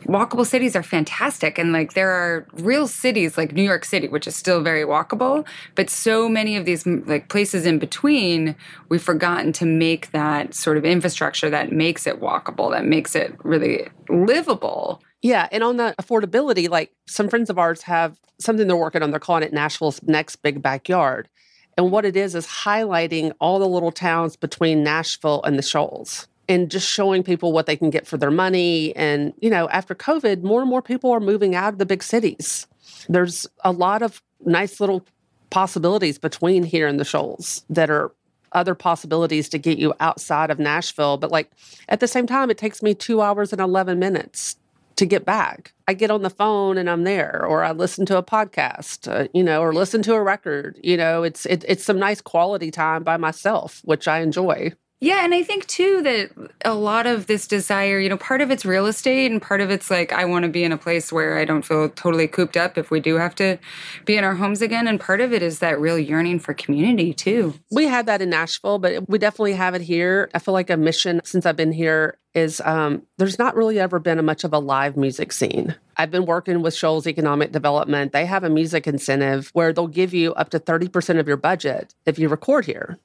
walkable 0.06 0.46
cities 0.46 0.76
are 0.76 0.84
fantastic 0.84 1.58
and 1.58 1.72
like 1.72 1.94
there 1.94 2.12
are 2.12 2.48
real 2.54 2.88
cities 2.88 3.38
like 3.38 3.54
New 3.54 3.64
York 3.64 3.86
City 3.86 4.08
which 4.08 4.28
is 4.28 4.36
still 4.36 4.62
very 4.62 4.84
walkable 4.84 5.46
but 5.76 5.90
so 5.90 6.30
many 6.30 6.56
of 6.56 6.66
these 6.66 6.86
like 6.86 7.30
places 7.30 7.66
in 7.66 7.80
between 7.80 8.56
we've 8.90 9.02
forgotten 9.02 9.54
to 9.54 9.66
make 9.66 10.12
that 10.12 10.54
sort 10.54 10.78
of 10.78 10.86
infrastructure 10.86 11.50
that 11.50 11.72
makes 11.72 12.08
it 12.08 12.20
walkable 12.20 12.72
that 12.72 12.86
makes 12.86 13.16
it 13.16 13.36
really 13.44 13.88
livable 14.10 15.02
yeah. 15.24 15.48
And 15.54 15.64
on 15.64 15.78
the 15.78 15.96
affordability, 16.00 16.70
like 16.70 16.92
some 17.08 17.30
friends 17.30 17.50
of 17.50 17.58
ours 17.58 17.84
have 17.84 18.20
something 18.40 18.68
they're 18.68 18.76
working 18.76 19.02
on. 19.02 19.10
They're 19.10 19.22
calling 19.22 19.44
it 19.44 19.54
Nashville's 19.54 20.04
next 20.04 20.36
big 20.38 20.62
backyard. 20.62 21.30
And 21.78 21.92
what 21.92 22.06
it 22.06 22.16
is 22.16 22.36
is 22.36 22.46
highlighting 22.46 23.32
all 23.40 23.58
the 23.58 23.68
little 23.68 23.92
towns 23.92 24.36
between 24.36 24.84
Nashville 24.84 25.42
and 25.44 25.58
the 25.58 25.64
Shoals 25.64 26.28
and 26.50 26.70
just 26.70 26.90
showing 26.90 27.24
people 27.24 27.54
what 27.54 27.66
they 27.66 27.76
can 27.76 27.90
get 27.90 28.06
for 28.06 28.18
their 28.18 28.32
money. 28.32 28.96
And, 28.96 29.34
you 29.42 29.50
know, 29.50 29.70
after 29.70 29.96
COVID, 29.96 30.44
more 30.44 30.62
and 30.62 30.70
more 30.70 30.82
people 30.82 31.12
are 31.12 31.20
moving 31.20 31.56
out 31.56 31.74
of 31.74 31.80
the 31.80 31.86
big 31.86 32.04
cities. 32.04 32.68
There's 33.08 33.48
a 33.64 33.72
lot 33.72 34.02
of 34.02 34.22
nice 34.46 34.80
little 34.80 35.06
possibilities 35.50 36.18
between 36.18 36.64
here 36.64 36.88
and 36.88 37.00
the 37.00 37.06
Shoals 37.06 37.64
that 37.70 37.90
are 37.90 38.12
other 38.52 38.76
possibilities 38.76 39.50
to 39.50 39.58
get 39.58 39.78
you 39.78 39.94
outside 40.00 40.52
of 40.52 40.60
Nashville. 40.60 41.18
But 41.18 41.32
like 41.32 41.52
at 41.90 42.00
the 42.00 42.08
same 42.08 42.28
time, 42.28 42.50
it 42.50 42.58
takes 42.58 42.82
me 42.82 42.94
two 42.94 43.22
hours 43.22 43.52
and 43.52 43.62
11 43.62 44.00
minutes 44.00 44.58
to 44.96 45.06
get 45.06 45.26
back. 45.26 45.74
I 45.88 45.94
get 45.94 46.12
on 46.12 46.22
the 46.22 46.30
phone 46.30 46.78
and 46.78 46.90
I'm 46.90 47.04
there, 47.04 47.46
or 47.46 47.64
I 47.64 47.72
listen 47.72 48.06
to 48.08 48.18
a 48.18 48.24
podcast, 48.24 49.12
uh, 49.12 49.28
you 49.34 49.44
know, 49.44 49.62
or 49.62 49.74
listen 49.74 50.02
to 50.04 50.14
a 50.14 50.22
record. 50.22 50.80
You 50.84 50.98
know, 50.98 51.24
it's 51.24 51.46
it, 51.46 51.66
it's 51.68 51.84
some 51.84 52.00
nice 52.00 52.22
quality 52.22 52.72
time 52.72 53.04
by 53.04 53.18
myself, 53.18 53.82
which 53.84 54.08
I 54.08 54.20
enjoy. 54.20 54.74
Yeah, 55.04 55.26
and 55.26 55.34
I 55.34 55.44
think 55.44 55.68
too 55.68 56.02
that 56.04 56.30
a 56.64 56.74
lot 56.74 57.08
of 57.08 57.28
this 57.28 57.46
desire, 57.46 58.00
you 58.00 58.08
know, 58.08 58.16
part 58.16 58.40
of 58.40 58.52
it's 58.52 58.64
real 58.64 58.86
estate 58.86 59.34
and 59.34 59.42
part 59.42 59.60
of 59.60 59.70
it's 59.70 59.92
like 59.92 60.14
I 60.14 60.24
want 60.24 60.44
to 60.44 60.50
be 60.50 60.64
in 60.64 60.72
a 60.72 60.78
place 60.78 61.12
where 61.12 61.38
I 61.38 61.44
don't 61.44 61.62
feel 61.66 61.90
totally 61.90 62.26
cooped 62.26 62.56
up 62.56 62.78
if 62.78 62.90
we 62.90 63.02
do 63.02 63.16
have 63.16 63.36
to 63.36 63.60
be 64.06 64.16
in 64.16 64.24
our 64.24 64.36
homes 64.36 64.62
again 64.62 64.88
and 64.88 65.02
part 65.02 65.20
of 65.20 65.34
it 65.34 65.44
is 65.44 65.60
that 65.60 65.78
real 65.78 66.00
yearning 66.00 66.40
for 66.40 66.54
community 66.54 67.14
too. 67.14 67.54
We 67.70 67.88
had 67.88 68.06
that 68.06 68.22
in 68.22 68.30
Nashville, 68.30 68.80
but 68.80 69.10
we 69.10 69.18
definitely 69.18 69.56
have 69.56 69.76
it 69.76 69.82
here. 69.82 70.30
I 70.34 70.40
feel 70.40 70.54
like 70.54 70.70
a 70.70 70.78
mission 70.78 71.20
since 71.26 71.46
I've 71.46 71.58
been 71.58 71.74
here 71.74 72.18
is 72.34 72.62
um, 72.64 73.06
there's 73.18 73.38
not 73.38 73.58
really 73.58 73.82
ever 73.82 74.00
been 74.00 74.20
a 74.20 74.24
much 74.24 74.46
of 74.46 74.54
a 74.54 74.60
live 74.60 74.96
music 74.96 75.34
scene. 75.34 75.76
I've 75.98 76.12
been 76.12 76.26
working 76.26 76.62
with 76.62 76.74
Shoals 76.74 77.08
Economic 77.08 77.52
Development. 77.52 78.14
They 78.14 78.26
have 78.26 78.46
a 78.46 78.50
music 78.50 78.88
incentive 78.88 79.50
where 79.52 79.74
they'll 79.74 79.88
give 79.88 80.14
you 80.14 80.34
up 80.36 80.50
to 80.52 80.62
30% 80.62 81.20
of 81.20 81.28
your 81.28 81.36
budget 81.36 81.94
if 82.06 82.18
you 82.18 82.30
record 82.30 82.64
here. 82.64 83.00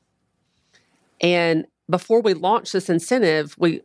And 1.21 1.67
before 1.91 2.21
we 2.21 2.35
launched 2.35 2.73
this 2.73 2.89
incentive, 2.89 3.55
we 3.59 3.83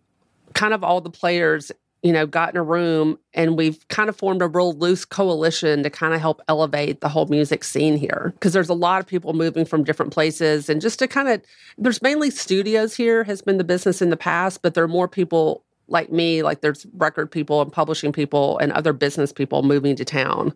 kind 0.53 0.74
of 0.74 0.83
all 0.83 1.01
the 1.01 1.10
players, 1.10 1.72
you 2.01 2.12
know, 2.12 2.27
got 2.27 2.50
in 2.50 2.57
a 2.57 2.63
room 2.63 3.17
and 3.33 3.57
we've 3.57 3.88
kind 3.88 4.10
of 4.10 4.15
formed 4.15 4.41
a 4.41 4.48
real 4.48 4.74
loose 4.74 5.05
coalition 5.05 5.83
to 5.83 5.89
kind 5.89 6.13
of 6.13 6.19
help 6.19 6.41
elevate 6.48 7.01
the 7.01 7.10
whole 7.10 7.25
music 7.27 7.63
scene 7.63 7.98
here. 7.98 8.31
Because 8.36 8.53
there's 8.53 8.69
a 8.69 8.74
lot 8.74 9.00
of 9.00 9.07
people 9.07 9.33
moving 9.33 9.65
from 9.65 9.83
different 9.83 10.13
places 10.13 10.69
and 10.69 10.81
just 10.81 11.00
to 11.00 11.07
kind 11.07 11.29
of, 11.29 11.41
there's 11.77 12.01
mainly 12.01 12.29
studios 12.29 12.95
here, 12.95 13.24
has 13.24 13.41
been 13.41 13.57
the 13.57 13.63
business 13.63 14.01
in 14.01 14.10
the 14.10 14.17
past, 14.17 14.62
but 14.62 14.74
there 14.74 14.83
are 14.83 14.89
more 14.89 15.07
people 15.07 15.63
like 15.88 16.12
me, 16.12 16.43
like 16.43 16.62
there's 16.62 16.86
record 16.93 17.31
people 17.31 17.62
and 17.62 17.72
publishing 17.72 18.12
people 18.12 18.57
and 18.60 18.72
other 18.72 18.93
business 18.93 19.31
people 19.31 19.63
moving 19.63 19.95
to 19.95 20.05
town. 20.05 20.53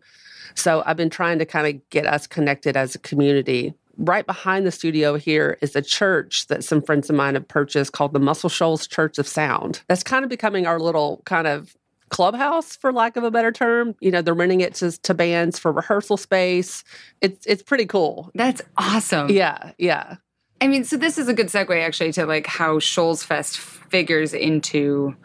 So 0.56 0.84
I've 0.86 0.98
been 0.98 1.10
trying 1.10 1.40
to 1.40 1.46
kind 1.46 1.68
of 1.68 1.90
get 1.90 2.06
us 2.06 2.28
connected 2.28 2.76
as 2.76 2.96
a 2.96 3.00
community 3.00 3.74
right 3.98 4.26
behind 4.26 4.66
the 4.66 4.72
studio 4.72 5.16
here 5.16 5.58
is 5.62 5.76
a 5.76 5.82
church 5.82 6.48
that 6.48 6.64
some 6.64 6.82
friends 6.82 7.10
of 7.10 7.16
mine 7.16 7.34
have 7.34 7.48
purchased 7.48 7.94
called 7.94 8.14
the 8.14 8.20
Muscle 8.20 8.50
Shoals 8.50 8.88
Church 8.88 9.18
of 9.18 9.28
Sound. 9.28 9.82
That's 9.88 10.04
kind 10.04 10.24
of 10.24 10.30
becoming 10.30 10.66
our 10.66 10.80
little 10.80 11.22
kind 11.26 11.48
of 11.48 11.76
clubhouse 12.10 12.76
for 12.76 12.94
lack 12.94 13.18
of 13.18 13.24
a 13.24 13.32
better 13.32 13.52
term. 13.52 13.96
You 14.00 14.12
know 14.12 14.22
they're 14.22 14.34
renting 14.34 14.62
it 14.62 14.76
to, 14.76 14.92
to 14.92 15.14
bands 15.14 15.60
for 15.60 15.72
rehearsal 15.72 16.18
space. 16.18 16.84
It's 17.22 17.46
it's 17.46 17.64
pretty 17.64 17.86
cool. 17.86 18.32
That's 18.34 18.62
awesome. 18.78 19.30
Yeah 19.30 19.72
yeah. 19.78 20.16
I 20.62 20.68
mean 20.68 20.84
so 20.84 20.98
this 20.98 21.18
is 21.18 21.28
a 21.28 21.34
good 21.34 21.48
segue 21.48 21.84
actually 21.84 22.14
to 22.14 22.26
like 22.26 22.48
how 22.48 22.80
shoals 22.80 23.24
fest 23.24 23.58
figures 23.58 24.34
into 24.34 25.16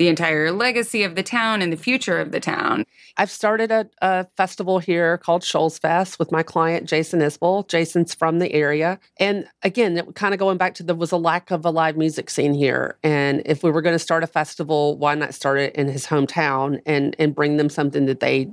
the 0.00 0.08
entire 0.08 0.50
legacy 0.50 1.02
of 1.02 1.14
the 1.14 1.22
town 1.22 1.60
and 1.60 1.70
the 1.70 1.76
future 1.76 2.18
of 2.18 2.32
the 2.32 2.40
town. 2.40 2.86
I've 3.18 3.30
started 3.30 3.70
a, 3.70 3.86
a 4.00 4.24
festival 4.34 4.78
here 4.78 5.18
called 5.18 5.44
Shoals 5.44 5.78
Fest 5.78 6.18
with 6.18 6.32
my 6.32 6.42
client 6.42 6.88
Jason 6.88 7.20
Isbell. 7.20 7.68
Jason's 7.68 8.14
from 8.14 8.38
the 8.38 8.50
area, 8.54 8.98
and 9.18 9.46
again, 9.62 9.98
it, 9.98 10.14
kind 10.14 10.32
of 10.32 10.40
going 10.40 10.56
back 10.56 10.72
to 10.76 10.82
there 10.82 10.96
was 10.96 11.12
a 11.12 11.18
lack 11.18 11.50
of 11.50 11.66
a 11.66 11.70
live 11.70 11.98
music 11.98 12.30
scene 12.30 12.54
here, 12.54 12.96
and 13.02 13.42
if 13.44 13.62
we 13.62 13.70
were 13.70 13.82
going 13.82 13.94
to 13.94 13.98
start 13.98 14.24
a 14.24 14.26
festival, 14.26 14.96
why 14.96 15.14
not 15.14 15.34
start 15.34 15.58
it 15.58 15.76
in 15.76 15.86
his 15.86 16.06
hometown 16.06 16.80
and 16.86 17.14
and 17.18 17.34
bring 17.34 17.58
them 17.58 17.68
something 17.68 18.06
that 18.06 18.20
they 18.20 18.50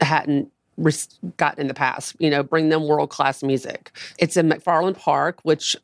hadn't 0.00 0.52
gotten 1.36 1.62
in 1.62 1.66
the 1.66 1.74
past. 1.74 2.14
You 2.20 2.30
know, 2.30 2.44
bring 2.44 2.68
them 2.68 2.86
world 2.86 3.10
class 3.10 3.42
music. 3.42 3.90
It's 4.20 4.36
in 4.36 4.48
McFarland 4.48 4.98
Park, 4.98 5.40
which 5.42 5.76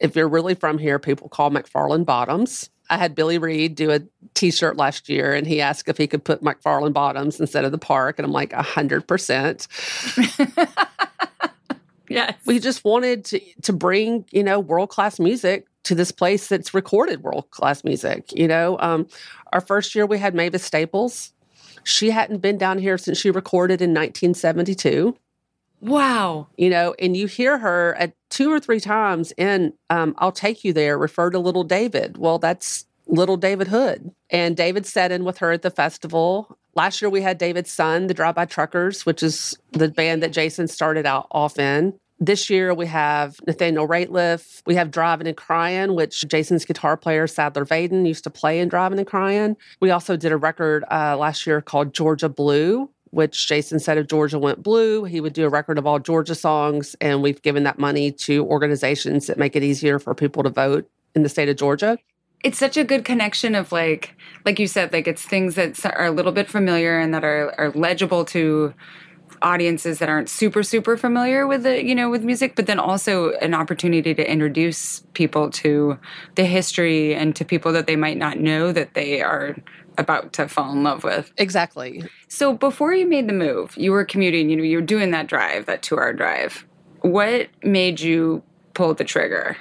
if 0.00 0.14
you're 0.14 0.28
really 0.28 0.54
from 0.54 0.76
here, 0.76 0.98
people 0.98 1.30
call 1.30 1.50
McFarland 1.50 2.04
Bottoms. 2.04 2.68
I 2.90 2.98
had 2.98 3.14
Billy 3.14 3.38
Reid 3.38 3.76
do 3.76 3.90
a 3.90 4.00
T-shirt 4.34 4.76
last 4.76 5.08
year, 5.08 5.32
and 5.32 5.46
he 5.46 5.60
asked 5.60 5.88
if 5.88 5.96
he 5.96 6.06
could 6.06 6.24
put 6.24 6.42
McFarland 6.42 6.92
Bottoms 6.92 7.40
instead 7.40 7.64
of 7.64 7.72
the 7.72 7.78
park, 7.78 8.18
and 8.18 8.26
I'm 8.26 8.32
like, 8.32 8.52
hundred 8.52 9.06
percent. 9.06 9.68
Yes, 12.10 12.34
we 12.44 12.58
just 12.58 12.84
wanted 12.84 13.24
to 13.26 13.40
to 13.62 13.72
bring 13.72 14.26
you 14.32 14.42
know 14.42 14.58
world 14.58 14.90
class 14.90 15.20
music 15.20 15.66
to 15.84 15.94
this 15.94 16.10
place 16.10 16.48
that's 16.48 16.74
recorded 16.74 17.22
world 17.22 17.48
class 17.52 17.84
music. 17.84 18.32
You 18.32 18.48
know, 18.48 18.76
um, 18.80 19.06
our 19.52 19.60
first 19.60 19.94
year 19.94 20.06
we 20.06 20.18
had 20.18 20.34
Mavis 20.34 20.64
Staples. 20.64 21.32
She 21.84 22.10
hadn't 22.10 22.38
been 22.38 22.58
down 22.58 22.78
here 22.78 22.98
since 22.98 23.16
she 23.16 23.30
recorded 23.30 23.80
in 23.80 23.90
1972. 23.90 25.16
Wow. 25.80 26.48
You 26.56 26.70
know, 26.70 26.94
and 26.98 27.16
you 27.16 27.26
hear 27.26 27.58
her 27.58 27.94
at 27.96 28.14
two 28.28 28.52
or 28.52 28.60
three 28.60 28.80
times 28.80 29.32
in 29.36 29.72
um, 29.88 30.14
I'll 30.18 30.32
Take 30.32 30.64
You 30.64 30.72
There 30.72 30.98
refer 30.98 31.30
to 31.30 31.38
Little 31.38 31.64
David. 31.64 32.18
Well, 32.18 32.38
that's 32.38 32.86
Little 33.06 33.36
David 33.36 33.68
Hood. 33.68 34.14
And 34.30 34.56
David 34.56 34.86
sat 34.86 35.10
in 35.10 35.24
with 35.24 35.38
her 35.38 35.52
at 35.52 35.62
the 35.62 35.70
festival. 35.70 36.56
Last 36.74 37.02
year 37.02 37.10
we 37.10 37.22
had 37.22 37.38
David's 37.38 37.70
son, 37.70 38.06
the 38.06 38.14
Drive 38.14 38.36
By 38.36 38.44
Truckers, 38.44 39.04
which 39.04 39.22
is 39.22 39.58
the 39.72 39.88
band 39.88 40.22
that 40.22 40.32
Jason 40.32 40.68
started 40.68 41.06
out 41.06 41.26
off 41.30 41.58
in. 41.58 41.98
This 42.22 42.50
year 42.50 42.74
we 42.74 42.86
have 42.86 43.40
Nathaniel 43.46 43.88
Rateliff. 43.88 44.62
We 44.66 44.74
have 44.74 44.90
Driving 44.90 45.26
and 45.26 45.36
Crying, 45.36 45.94
which 45.94 46.28
Jason's 46.28 46.66
guitar 46.66 46.98
player 46.98 47.26
Sadler 47.26 47.64
Vaden 47.64 48.06
used 48.06 48.24
to 48.24 48.30
play 48.30 48.60
in 48.60 48.68
Driving 48.68 48.98
and 48.98 49.08
Crying. 49.08 49.56
We 49.80 49.90
also 49.90 50.18
did 50.18 50.30
a 50.30 50.36
record 50.36 50.84
uh, 50.90 51.16
last 51.16 51.46
year 51.46 51.62
called 51.62 51.94
Georgia 51.94 52.28
Blue, 52.28 52.90
which 53.10 53.48
Jason 53.48 53.78
said 53.78 53.98
if 53.98 54.06
Georgia 54.06 54.38
went 54.38 54.62
blue, 54.62 55.04
he 55.04 55.20
would 55.20 55.32
do 55.32 55.44
a 55.44 55.48
record 55.48 55.78
of 55.78 55.86
all 55.86 55.98
Georgia 55.98 56.34
songs. 56.34 56.94
And 57.00 57.22
we've 57.22 57.42
given 57.42 57.64
that 57.64 57.78
money 57.78 58.12
to 58.12 58.44
organizations 58.46 59.26
that 59.26 59.38
make 59.38 59.56
it 59.56 59.62
easier 59.62 59.98
for 59.98 60.14
people 60.14 60.42
to 60.42 60.50
vote 60.50 60.88
in 61.14 61.22
the 61.22 61.28
state 61.28 61.48
of 61.48 61.56
Georgia. 61.56 61.98
It's 62.42 62.58
such 62.58 62.76
a 62.76 62.84
good 62.84 63.04
connection 63.04 63.54
of 63.54 63.70
like, 63.72 64.14
like 64.44 64.58
you 64.58 64.66
said, 64.66 64.92
like 64.92 65.06
it's 65.06 65.22
things 65.22 65.56
that 65.56 65.84
are 65.84 66.06
a 66.06 66.10
little 66.10 66.32
bit 66.32 66.48
familiar 66.48 66.98
and 66.98 67.12
that 67.12 67.24
are, 67.24 67.54
are 67.58 67.70
legible 67.72 68.24
to 68.26 68.72
audiences 69.42 69.98
that 69.98 70.08
aren't 70.08 70.28
super 70.28 70.62
super 70.62 70.96
familiar 70.96 71.46
with 71.46 71.62
the 71.62 71.82
you 71.82 71.94
know 71.94 72.10
with 72.10 72.22
music 72.22 72.54
but 72.56 72.66
then 72.66 72.78
also 72.78 73.30
an 73.38 73.54
opportunity 73.54 74.14
to 74.14 74.30
introduce 74.30 75.00
people 75.14 75.50
to 75.50 75.98
the 76.34 76.44
history 76.44 77.14
and 77.14 77.34
to 77.34 77.44
people 77.44 77.72
that 77.72 77.86
they 77.86 77.96
might 77.96 78.18
not 78.18 78.38
know 78.38 78.72
that 78.72 78.94
they 78.94 79.22
are 79.22 79.56
about 80.00 80.32
to 80.34 80.48
fall 80.48 80.72
in 80.72 80.82
love 80.82 81.04
with. 81.04 81.32
Exactly. 81.36 82.02
So 82.28 82.54
before 82.54 82.92
you 82.92 83.06
made 83.06 83.28
the 83.28 83.32
move, 83.32 83.76
you 83.76 83.92
were 83.92 84.04
commuting, 84.04 84.50
you 84.50 84.56
know, 84.56 84.64
you 84.64 84.78
were 84.78 84.82
doing 84.82 85.10
that 85.12 85.26
drive, 85.26 85.66
that 85.66 85.82
two 85.82 85.96
hour 85.96 86.12
drive. 86.12 86.66
What 87.02 87.48
made 87.62 88.00
you 88.00 88.42
pull 88.74 88.94
the 88.94 89.04
trigger? 89.04 89.56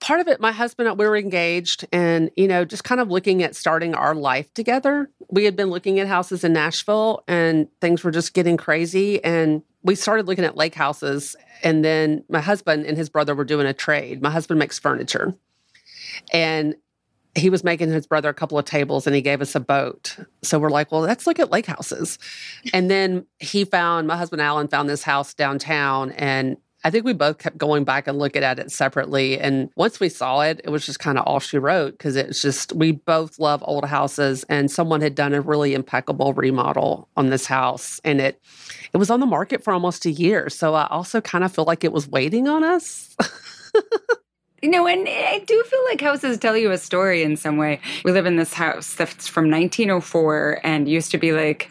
Part 0.00 0.20
of 0.20 0.26
it, 0.26 0.40
my 0.40 0.52
husband, 0.52 0.88
and 0.88 0.98
we 0.98 1.06
were 1.06 1.16
engaged 1.16 1.86
and, 1.92 2.30
you 2.36 2.48
know, 2.48 2.64
just 2.64 2.82
kind 2.82 3.00
of 3.00 3.08
looking 3.08 3.42
at 3.42 3.54
starting 3.54 3.94
our 3.94 4.14
life 4.14 4.52
together. 4.52 5.08
We 5.30 5.44
had 5.44 5.54
been 5.54 5.70
looking 5.70 6.00
at 6.00 6.08
houses 6.08 6.42
in 6.42 6.52
Nashville 6.52 7.22
and 7.28 7.68
things 7.80 8.02
were 8.02 8.10
just 8.10 8.34
getting 8.34 8.56
crazy. 8.56 9.22
And 9.22 9.62
we 9.84 9.94
started 9.94 10.26
looking 10.26 10.44
at 10.44 10.56
lake 10.56 10.74
houses. 10.74 11.36
And 11.62 11.84
then 11.84 12.24
my 12.28 12.40
husband 12.40 12.84
and 12.86 12.96
his 12.96 13.08
brother 13.08 13.34
were 13.34 13.44
doing 13.44 13.66
a 13.66 13.72
trade. 13.72 14.22
My 14.22 14.30
husband 14.30 14.58
makes 14.58 14.78
furniture. 14.78 15.34
And 16.32 16.74
he 17.34 17.48
was 17.48 17.64
making 17.64 17.90
his 17.90 18.06
brother 18.06 18.28
a 18.28 18.34
couple 18.34 18.58
of 18.58 18.64
tables 18.64 19.06
and 19.06 19.16
he 19.16 19.22
gave 19.22 19.40
us 19.40 19.54
a 19.54 19.60
boat. 19.60 20.16
So 20.42 20.58
we're 20.58 20.70
like, 20.70 20.92
well, 20.92 21.00
let's 21.00 21.26
look 21.26 21.38
at 21.38 21.50
lake 21.50 21.66
houses. 21.66 22.18
And 22.72 22.90
then 22.90 23.26
he 23.38 23.64
found, 23.64 24.06
my 24.06 24.16
husband 24.16 24.42
Alan 24.42 24.68
found 24.68 24.88
this 24.88 25.02
house 25.02 25.32
downtown 25.32 26.12
and 26.12 26.56
I 26.84 26.90
think 26.90 27.04
we 27.04 27.12
both 27.12 27.38
kept 27.38 27.58
going 27.58 27.84
back 27.84 28.08
and 28.08 28.18
looking 28.18 28.42
at 28.42 28.58
it 28.58 28.72
separately. 28.72 29.38
And 29.38 29.70
once 29.76 30.00
we 30.00 30.08
saw 30.08 30.40
it, 30.40 30.60
it 30.64 30.70
was 30.70 30.84
just 30.84 30.98
kind 30.98 31.16
of 31.16 31.24
all 31.26 31.38
she 31.38 31.58
wrote 31.58 31.92
because 31.92 32.16
it's 32.16 32.42
just, 32.42 32.72
we 32.72 32.90
both 32.90 33.38
love 33.38 33.62
old 33.66 33.84
houses 33.84 34.44
and 34.48 34.68
someone 34.70 35.00
had 35.00 35.14
done 35.14 35.32
a 35.32 35.40
really 35.40 35.74
impeccable 35.74 36.32
remodel 36.34 37.08
on 37.16 37.30
this 37.30 37.46
house. 37.46 38.00
And 38.04 38.20
it, 38.20 38.42
it 38.92 38.96
was 38.96 39.10
on 39.10 39.20
the 39.20 39.26
market 39.26 39.62
for 39.62 39.72
almost 39.72 40.06
a 40.06 40.10
year. 40.10 40.50
So 40.50 40.74
I 40.74 40.88
also 40.88 41.20
kind 41.20 41.44
of 41.44 41.54
feel 41.54 41.64
like 41.64 41.84
it 41.84 41.92
was 41.92 42.08
waiting 42.08 42.48
on 42.48 42.64
us. 42.64 43.16
You 44.62 44.70
know, 44.70 44.86
and 44.86 45.08
I 45.08 45.40
do 45.40 45.60
feel 45.64 45.84
like 45.86 46.00
houses 46.00 46.38
tell 46.38 46.56
you 46.56 46.70
a 46.70 46.78
story 46.78 47.24
in 47.24 47.36
some 47.36 47.56
way. 47.56 47.80
We 48.04 48.12
live 48.12 48.26
in 48.26 48.36
this 48.36 48.54
house 48.54 48.94
that's 48.94 49.26
from 49.26 49.50
1904 49.50 50.60
and 50.62 50.88
used 50.88 51.10
to 51.10 51.18
be 51.18 51.32
like 51.32 51.68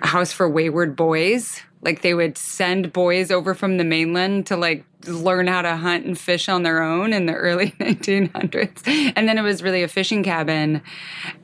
a 0.00 0.06
house 0.06 0.32
for 0.32 0.48
wayward 0.48 0.96
boys. 0.96 1.60
Like 1.82 2.00
they 2.00 2.14
would 2.14 2.38
send 2.38 2.94
boys 2.94 3.30
over 3.30 3.54
from 3.54 3.76
the 3.76 3.84
mainland 3.84 4.46
to 4.46 4.56
like 4.56 4.86
learn 5.06 5.48
how 5.48 5.60
to 5.60 5.76
hunt 5.76 6.06
and 6.06 6.18
fish 6.18 6.48
on 6.48 6.62
their 6.62 6.82
own 6.82 7.12
in 7.12 7.26
the 7.26 7.34
early 7.34 7.70
1900s. 7.78 9.12
And 9.14 9.28
then 9.28 9.36
it 9.36 9.42
was 9.42 9.62
really 9.62 9.82
a 9.82 9.88
fishing 9.88 10.22
cabin. 10.22 10.80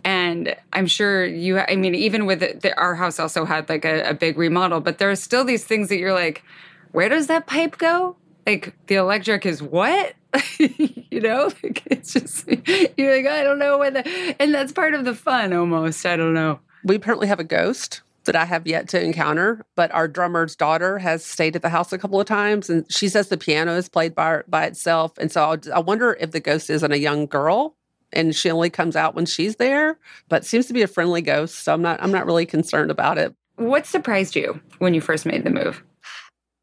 And 0.02 0.56
I'm 0.72 0.86
sure 0.86 1.26
you, 1.26 1.58
I 1.58 1.76
mean, 1.76 1.94
even 1.94 2.24
with 2.24 2.40
the, 2.40 2.74
our 2.78 2.94
house 2.94 3.20
also 3.20 3.44
had 3.44 3.68
like 3.68 3.84
a, 3.84 4.08
a 4.08 4.14
big 4.14 4.38
remodel, 4.38 4.80
but 4.80 4.96
there 4.96 5.10
are 5.10 5.16
still 5.16 5.44
these 5.44 5.64
things 5.64 5.90
that 5.90 5.98
you're 5.98 6.14
like, 6.14 6.42
where 6.92 7.10
does 7.10 7.26
that 7.26 7.46
pipe 7.46 7.76
go? 7.76 8.16
Like 8.46 8.74
the 8.86 8.96
electric 8.96 9.46
is 9.46 9.62
what? 9.62 10.14
you 10.58 11.20
know, 11.20 11.50
like 11.62 11.82
it's 11.86 12.12
just 12.12 12.48
you're 12.96 13.16
like 13.16 13.26
I 13.26 13.42
don't 13.42 13.58
know 13.58 13.78
when, 13.78 13.94
the, 13.94 14.36
and 14.40 14.54
that's 14.54 14.72
part 14.72 14.94
of 14.94 15.04
the 15.04 15.14
fun 15.14 15.52
almost. 15.52 16.04
I 16.06 16.16
don't 16.16 16.34
know. 16.34 16.60
We 16.84 16.96
apparently 16.96 17.28
have 17.28 17.40
a 17.40 17.44
ghost 17.44 18.02
that 18.24 18.36
I 18.36 18.44
have 18.44 18.66
yet 18.66 18.88
to 18.90 19.02
encounter, 19.02 19.64
but 19.74 19.92
our 19.92 20.06
drummer's 20.06 20.54
daughter 20.54 20.98
has 20.98 21.24
stayed 21.24 21.56
at 21.56 21.62
the 21.62 21.68
house 21.68 21.92
a 21.92 21.98
couple 21.98 22.20
of 22.20 22.26
times, 22.26 22.70
and 22.70 22.90
she 22.90 23.08
says 23.08 23.28
the 23.28 23.36
piano 23.36 23.76
is 23.76 23.88
played 23.88 24.14
by 24.14 24.42
by 24.48 24.64
itself. 24.66 25.16
And 25.18 25.32
so 25.32 25.42
I'll, 25.42 25.58
I 25.74 25.80
wonder 25.80 26.16
if 26.20 26.30
the 26.30 26.40
ghost 26.40 26.70
isn't 26.70 26.92
a 26.92 26.98
young 26.98 27.26
girl 27.26 27.76
and 28.12 28.34
she 28.34 28.50
only 28.50 28.70
comes 28.70 28.96
out 28.96 29.14
when 29.14 29.26
she's 29.26 29.56
there, 29.56 29.98
but 30.28 30.44
seems 30.44 30.66
to 30.66 30.72
be 30.72 30.82
a 30.82 30.88
friendly 30.88 31.22
ghost. 31.22 31.60
So 31.60 31.72
I'm 31.72 31.82
not 31.82 32.02
I'm 32.02 32.12
not 32.12 32.26
really 32.26 32.46
concerned 32.46 32.90
about 32.90 33.18
it. 33.18 33.34
What 33.56 33.86
surprised 33.86 34.36
you 34.36 34.60
when 34.78 34.94
you 34.94 35.00
first 35.00 35.26
made 35.26 35.44
the 35.44 35.50
move? 35.50 35.82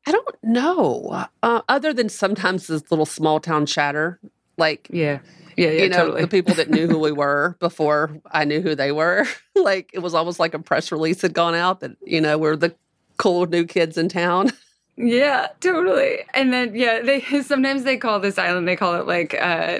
I 0.07 0.11
don't 0.11 0.35
know. 0.41 1.25
Uh, 1.43 1.61
other 1.67 1.93
than 1.93 2.07
sometimes 2.07 2.67
this 2.67 2.89
little 2.89 3.05
small 3.05 3.39
town 3.39 3.65
chatter, 3.65 4.19
like 4.57 4.87
yeah, 4.89 5.19
yeah, 5.57 5.69
yeah 5.69 5.83
you 5.83 5.89
know, 5.89 5.97
totally. 5.97 6.21
the 6.21 6.27
people 6.27 6.55
that 6.55 6.69
knew 6.69 6.87
who 6.87 6.97
we 6.97 7.11
were 7.11 7.57
before 7.59 8.17
I 8.31 8.45
knew 8.45 8.61
who 8.61 8.73
they 8.73 8.93
were. 8.93 9.25
like 9.55 9.91
it 9.93 9.99
was 9.99 10.13
almost 10.13 10.39
like 10.39 10.53
a 10.53 10.59
press 10.59 10.91
release 10.91 11.21
had 11.21 11.33
gone 11.33 11.55
out 11.55 11.81
that 11.81 11.91
you 12.05 12.21
know 12.21 12.37
we're 12.37 12.55
the 12.55 12.73
cool 13.17 13.45
new 13.45 13.65
kids 13.65 13.97
in 13.97 14.09
town. 14.09 14.51
Yeah, 14.99 15.49
totally. 15.59 16.21
And 16.33 16.51
then 16.51 16.73
yeah, 16.73 17.01
they 17.03 17.21
sometimes 17.43 17.83
they 17.83 17.97
call 17.97 18.19
this 18.19 18.39
island 18.39 18.67
they 18.67 18.75
call 18.75 18.95
it 18.95 19.05
like 19.05 19.35
uh, 19.39 19.79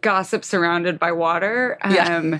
gossip 0.00 0.44
surrounded 0.44 1.00
by 1.00 1.10
water. 1.10 1.78
Um, 1.82 1.92
yeah. 1.92 2.38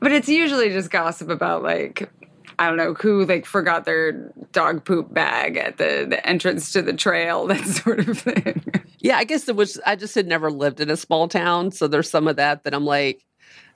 But 0.00 0.10
it's 0.10 0.28
usually 0.28 0.70
just 0.70 0.90
gossip 0.90 1.28
about 1.28 1.62
like 1.62 2.10
I 2.58 2.66
don't 2.66 2.76
know 2.76 2.94
who 2.94 3.24
like 3.24 3.46
forgot 3.46 3.84
their 3.84 4.12
dog 4.52 4.84
poop 4.84 5.12
bag 5.12 5.56
at 5.56 5.78
the, 5.78 6.06
the 6.08 6.24
entrance 6.26 6.72
to 6.72 6.82
the 6.82 6.92
trail, 6.92 7.46
that 7.48 7.64
sort 7.64 8.08
of 8.08 8.18
thing. 8.18 8.62
Yeah, 8.98 9.16
I 9.16 9.24
guess 9.24 9.48
it 9.48 9.56
was. 9.56 9.80
I 9.86 9.96
just 9.96 10.14
had 10.14 10.26
never 10.26 10.50
lived 10.50 10.80
in 10.80 10.90
a 10.90 10.96
small 10.96 11.28
town, 11.28 11.70
so 11.70 11.86
there's 11.86 12.10
some 12.10 12.26
of 12.26 12.36
that 12.36 12.64
that 12.64 12.74
I'm 12.74 12.84
like, 12.84 13.24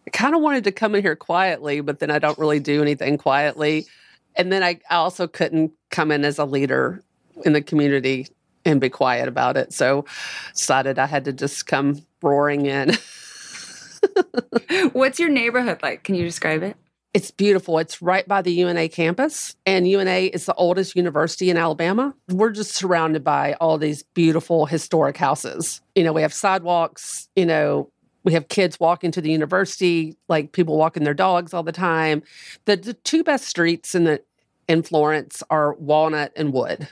I 0.06 0.10
kind 0.10 0.34
of 0.34 0.42
wanted 0.42 0.64
to 0.64 0.72
come 0.72 0.94
in 0.94 1.02
here 1.02 1.16
quietly, 1.16 1.80
but 1.80 2.00
then 2.00 2.10
I 2.10 2.18
don't 2.18 2.38
really 2.38 2.60
do 2.60 2.82
anything 2.82 3.18
quietly. 3.18 3.86
And 4.34 4.50
then 4.50 4.62
I, 4.62 4.80
I 4.90 4.96
also 4.96 5.28
couldn't 5.28 5.72
come 5.90 6.10
in 6.10 6.24
as 6.24 6.38
a 6.38 6.44
leader 6.44 7.02
in 7.44 7.52
the 7.52 7.62
community 7.62 8.26
and 8.64 8.80
be 8.80 8.88
quiet 8.90 9.28
about 9.28 9.56
it. 9.56 9.72
So 9.72 10.04
decided 10.52 10.98
I 10.98 11.06
had 11.06 11.24
to 11.26 11.32
just 11.32 11.66
come 11.66 12.04
roaring 12.22 12.66
in. 12.66 12.96
What's 14.92 15.20
your 15.20 15.28
neighborhood 15.28 15.80
like? 15.82 16.04
Can 16.04 16.14
you 16.14 16.24
describe 16.24 16.62
it? 16.62 16.76
It's 17.14 17.30
beautiful. 17.30 17.78
It's 17.78 18.00
right 18.00 18.26
by 18.26 18.40
the 18.40 18.52
UNA 18.52 18.88
campus, 18.88 19.54
and 19.66 19.86
UNA 19.86 20.30
is 20.32 20.46
the 20.46 20.54
oldest 20.54 20.96
university 20.96 21.50
in 21.50 21.58
Alabama. 21.58 22.14
We're 22.28 22.52
just 22.52 22.72
surrounded 22.72 23.22
by 23.22 23.52
all 23.54 23.76
these 23.76 24.02
beautiful 24.02 24.64
historic 24.64 25.18
houses. 25.18 25.82
You 25.94 26.04
know, 26.04 26.14
we 26.14 26.22
have 26.22 26.32
sidewalks, 26.32 27.28
you 27.36 27.44
know, 27.44 27.90
we 28.24 28.32
have 28.32 28.48
kids 28.48 28.80
walking 28.80 29.10
to 29.12 29.20
the 29.20 29.30
university, 29.30 30.16
like 30.28 30.52
people 30.52 30.78
walking 30.78 31.04
their 31.04 31.12
dogs 31.12 31.52
all 31.52 31.62
the 31.62 31.72
time. 31.72 32.22
The, 32.64 32.76
the 32.76 32.94
two 32.94 33.22
best 33.22 33.46
streets 33.46 33.94
in 33.94 34.04
the 34.04 34.22
in 34.68 34.82
Florence 34.82 35.42
are 35.50 35.74
Walnut 35.74 36.32
and 36.36 36.52
Wood. 36.52 36.88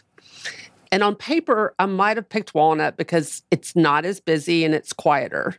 And 0.92 1.02
on 1.04 1.14
paper, 1.14 1.74
I 1.78 1.87
might 1.87 2.16
have 2.16 2.28
picked 2.28 2.52
Walnut 2.52 2.96
because 2.96 3.42
it's 3.50 3.76
not 3.76 4.04
as 4.04 4.20
busy 4.20 4.64
and 4.64 4.74
it's 4.74 4.92
quieter. 4.92 5.56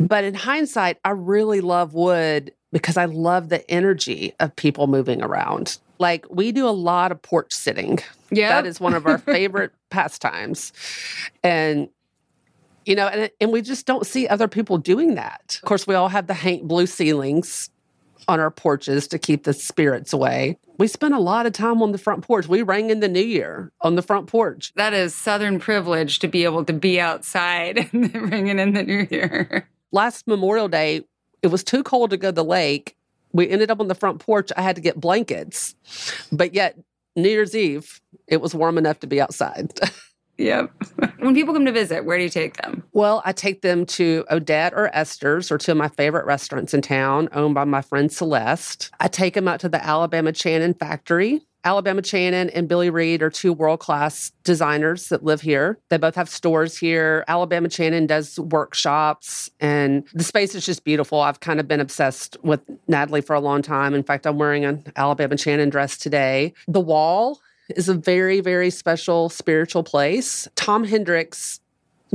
But 0.00 0.24
in 0.24 0.34
hindsight, 0.34 0.98
I 1.04 1.10
really 1.10 1.60
love 1.60 1.94
Wood 1.94 2.52
because 2.72 2.96
I 2.96 3.04
love 3.04 3.48
the 3.48 3.68
energy 3.70 4.34
of 4.40 4.54
people 4.56 4.86
moving 4.86 5.22
around. 5.22 5.78
Like 5.98 6.26
we 6.28 6.52
do 6.52 6.66
a 6.66 6.70
lot 6.70 7.12
of 7.12 7.22
porch 7.22 7.52
sitting. 7.52 8.00
Yeah. 8.30 8.48
That 8.48 8.66
is 8.66 8.80
one 8.80 8.94
of 8.94 9.06
our 9.06 9.18
favorite 9.36 9.72
pastimes. 9.90 10.72
And 11.42 11.88
you 12.84 12.94
know, 12.94 13.06
and, 13.06 13.30
and 13.40 13.52
we 13.52 13.62
just 13.62 13.86
don't 13.86 14.06
see 14.06 14.28
other 14.28 14.48
people 14.48 14.76
doing 14.76 15.14
that. 15.14 15.58
Of 15.62 15.66
course, 15.66 15.86
we 15.86 15.94
all 15.94 16.08
have 16.08 16.26
the 16.26 16.34
hang 16.34 16.66
blue 16.66 16.86
ceilings 16.86 17.70
on 18.28 18.40
our 18.40 18.50
porches 18.50 19.06
to 19.08 19.18
keep 19.18 19.44
the 19.44 19.52
spirits 19.52 20.12
away. 20.12 20.58
We 20.78 20.88
spend 20.88 21.14
a 21.14 21.20
lot 21.20 21.46
of 21.46 21.52
time 21.52 21.82
on 21.82 21.92
the 21.92 21.98
front 21.98 22.24
porch. 22.24 22.48
We 22.48 22.62
rang 22.62 22.90
in 22.90 23.00
the 23.00 23.08
new 23.08 23.22
year 23.22 23.70
on 23.82 23.94
the 23.94 24.02
front 24.02 24.26
porch. 24.26 24.72
That 24.74 24.92
is 24.92 25.14
Southern 25.14 25.60
privilege 25.60 26.18
to 26.20 26.28
be 26.28 26.44
able 26.44 26.64
to 26.64 26.72
be 26.72 27.00
outside 27.00 27.88
and 27.92 28.30
ringing 28.30 28.58
in 28.58 28.72
the 28.72 28.82
new 28.82 29.06
year. 29.10 29.68
Last 29.94 30.26
Memorial 30.26 30.66
Day, 30.66 31.04
it 31.40 31.46
was 31.46 31.62
too 31.62 31.84
cold 31.84 32.10
to 32.10 32.16
go 32.16 32.28
to 32.28 32.32
the 32.32 32.44
lake. 32.44 32.96
We 33.32 33.48
ended 33.48 33.70
up 33.70 33.78
on 33.78 33.86
the 33.86 33.94
front 33.94 34.18
porch. 34.18 34.50
I 34.56 34.62
had 34.62 34.74
to 34.74 34.82
get 34.82 34.98
blankets, 35.00 35.76
but 36.32 36.52
yet 36.52 36.76
New 37.14 37.28
Year's 37.28 37.54
Eve, 37.54 38.00
it 38.26 38.40
was 38.40 38.56
warm 38.56 38.76
enough 38.76 38.98
to 39.00 39.06
be 39.06 39.20
outside. 39.20 39.72
Yep. 40.36 40.72
when 41.20 41.32
people 41.32 41.54
come 41.54 41.64
to 41.64 41.70
visit, 41.70 42.04
where 42.04 42.18
do 42.18 42.24
you 42.24 42.28
take 42.28 42.56
them? 42.56 42.82
Well, 42.92 43.22
I 43.24 43.30
take 43.30 43.62
them 43.62 43.86
to 43.86 44.24
Odette 44.28 44.74
or 44.74 44.90
Esther's 44.92 45.52
or 45.52 45.58
two 45.58 45.70
of 45.70 45.78
my 45.78 45.86
favorite 45.86 46.26
restaurants 46.26 46.74
in 46.74 46.82
town 46.82 47.28
owned 47.30 47.54
by 47.54 47.62
my 47.62 47.82
friend 47.82 48.10
Celeste. 48.10 48.90
I 48.98 49.06
take 49.06 49.34
them 49.34 49.46
out 49.46 49.60
to 49.60 49.68
the 49.68 49.80
Alabama 49.80 50.32
Chanin 50.32 50.76
factory. 50.76 51.40
Alabama 51.64 52.02
Chanin 52.02 52.50
and 52.54 52.68
Billy 52.68 52.90
Reid 52.90 53.22
are 53.22 53.30
two 53.30 53.52
world 53.52 53.80
class 53.80 54.32
designers 54.44 55.08
that 55.08 55.24
live 55.24 55.40
here. 55.40 55.78
They 55.88 55.96
both 55.96 56.14
have 56.14 56.28
stores 56.28 56.76
here. 56.76 57.24
Alabama 57.26 57.68
Chanin 57.68 58.06
does 58.06 58.38
workshops, 58.38 59.50
and 59.60 60.06
the 60.12 60.24
space 60.24 60.54
is 60.54 60.66
just 60.66 60.84
beautiful. 60.84 61.20
I've 61.20 61.40
kind 61.40 61.58
of 61.58 61.66
been 61.66 61.80
obsessed 61.80 62.36
with 62.42 62.60
Natalie 62.86 63.22
for 63.22 63.34
a 63.34 63.40
long 63.40 63.62
time. 63.62 63.94
In 63.94 64.02
fact, 64.02 64.26
I'm 64.26 64.36
wearing 64.36 64.66
an 64.66 64.84
Alabama 64.96 65.36
Chanin 65.36 65.70
dress 65.70 65.96
today. 65.96 66.52
The 66.68 66.80
wall 66.80 67.40
is 67.70 67.88
a 67.88 67.94
very, 67.94 68.40
very 68.40 68.68
special 68.68 69.30
spiritual 69.30 69.82
place. 69.82 70.46
Tom 70.56 70.84
Hendrix' 70.84 71.60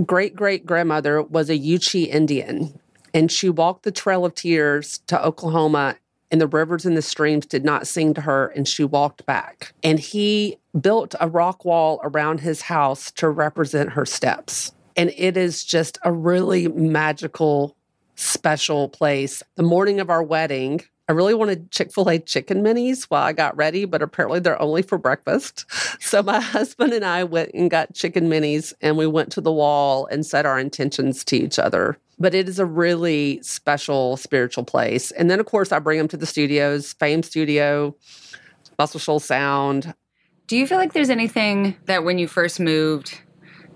great 0.05 0.35
great 0.35 0.65
grandmother 0.65 1.23
was 1.23 1.49
a 1.49 1.57
Yuchi 1.57 2.07
Indian, 2.07 2.79
and 3.15 3.31
she 3.31 3.49
walked 3.49 3.81
the 3.81 3.91
Trail 3.91 4.25
of 4.25 4.35
Tears 4.35 4.99
to 5.07 5.19
Oklahoma 5.25 5.95
and 6.31 6.39
the 6.39 6.47
rivers 6.47 6.85
and 6.85 6.95
the 6.95 7.01
streams 7.01 7.45
did 7.45 7.63
not 7.63 7.87
sing 7.87 8.13
to 8.13 8.21
her, 8.21 8.47
and 8.47 8.67
she 8.67 8.83
walked 8.83 9.25
back. 9.25 9.73
And 9.83 9.99
he 9.99 10.57
built 10.79 11.15
a 11.19 11.27
rock 11.27 11.65
wall 11.65 11.99
around 12.03 12.41
his 12.41 12.61
house 12.61 13.11
to 13.11 13.29
represent 13.29 13.91
her 13.91 14.05
steps. 14.05 14.71
And 14.95 15.13
it 15.17 15.37
is 15.37 15.63
just 15.63 15.97
a 16.03 16.11
really 16.11 16.67
magical, 16.67 17.75
special 18.15 18.89
place. 18.89 19.41
The 19.55 19.63
morning 19.63 19.99
of 19.99 20.09
our 20.09 20.21
wedding, 20.21 20.81
I 21.07 21.13
really 21.13 21.33
wanted 21.33 21.71
Chick 21.71 21.91
fil 21.91 22.07
A 22.07 22.19
chicken 22.19 22.61
minis 22.61 23.05
while 23.05 23.23
I 23.23 23.33
got 23.33 23.57
ready, 23.57 23.85
but 23.85 24.03
apparently 24.03 24.39
they're 24.39 24.61
only 24.61 24.83
for 24.83 24.97
breakfast. 24.97 25.65
So 26.01 26.23
my 26.23 26.39
husband 26.39 26.93
and 26.93 27.05
I 27.05 27.23
went 27.23 27.51
and 27.53 27.69
got 27.69 27.93
chicken 27.93 28.29
minis 28.29 28.73
and 28.81 28.97
we 28.97 29.05
went 29.05 29.31
to 29.33 29.41
the 29.41 29.51
wall 29.51 30.07
and 30.07 30.25
set 30.25 30.45
our 30.45 30.57
intentions 30.57 31.23
to 31.25 31.35
each 31.35 31.59
other. 31.59 31.97
But 32.19 32.35
it 32.35 32.49
is 32.49 32.59
a 32.59 32.65
really 32.65 33.41
special 33.41 34.17
spiritual 34.17 34.63
place. 34.63 35.11
And 35.11 35.31
then, 35.31 35.39
of 35.39 35.45
course, 35.45 35.71
I 35.71 35.79
bring 35.79 35.97
them 35.97 36.07
to 36.09 36.17
the 36.17 36.25
studios, 36.25 36.93
Fame 36.93 37.23
Studio, 37.23 37.95
Muscle 38.77 38.99
Shoals 38.99 39.25
Sound. 39.25 39.93
Do 40.47 40.57
you 40.57 40.67
feel 40.67 40.77
like 40.77 40.93
there's 40.93 41.09
anything 41.09 41.77
that 41.85 42.03
when 42.03 42.17
you 42.17 42.27
first 42.27 42.59
moved, 42.59 43.21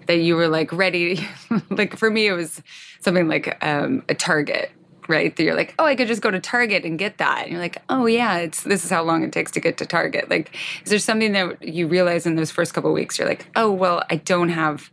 that 0.07 0.17
you 0.17 0.35
were 0.35 0.47
like 0.47 0.73
ready? 0.73 1.25
like 1.69 1.97
for 1.97 2.09
me, 2.09 2.27
it 2.27 2.33
was 2.33 2.61
something 2.99 3.27
like 3.27 3.57
um, 3.63 4.03
a 4.09 4.15
Target 4.15 4.71
right? 5.07 5.35
That 5.35 5.43
you're 5.43 5.55
like, 5.55 5.73
oh, 5.79 5.85
I 5.85 5.95
could 5.95 6.07
just 6.07 6.21
go 6.21 6.31
to 6.31 6.39
Target 6.39 6.85
and 6.85 6.97
get 6.97 7.17
that. 7.17 7.43
And 7.43 7.51
you're 7.51 7.61
like, 7.61 7.77
oh 7.89 8.05
yeah, 8.05 8.37
it's 8.37 8.63
this 8.63 8.83
is 8.83 8.89
how 8.89 9.03
long 9.03 9.23
it 9.23 9.31
takes 9.31 9.51
to 9.51 9.59
get 9.59 9.77
to 9.77 9.85
Target. 9.85 10.29
Like, 10.29 10.55
is 10.83 10.89
there 10.89 10.99
something 10.99 11.33
that 11.33 11.61
you 11.61 11.87
realize 11.87 12.25
in 12.25 12.35
those 12.35 12.51
first 12.51 12.73
couple 12.73 12.91
weeks? 12.93 13.17
You're 13.17 13.27
like, 13.27 13.47
oh 13.55 13.71
well, 13.71 14.03
I 14.09 14.17
don't 14.17 14.49
have 14.49 14.91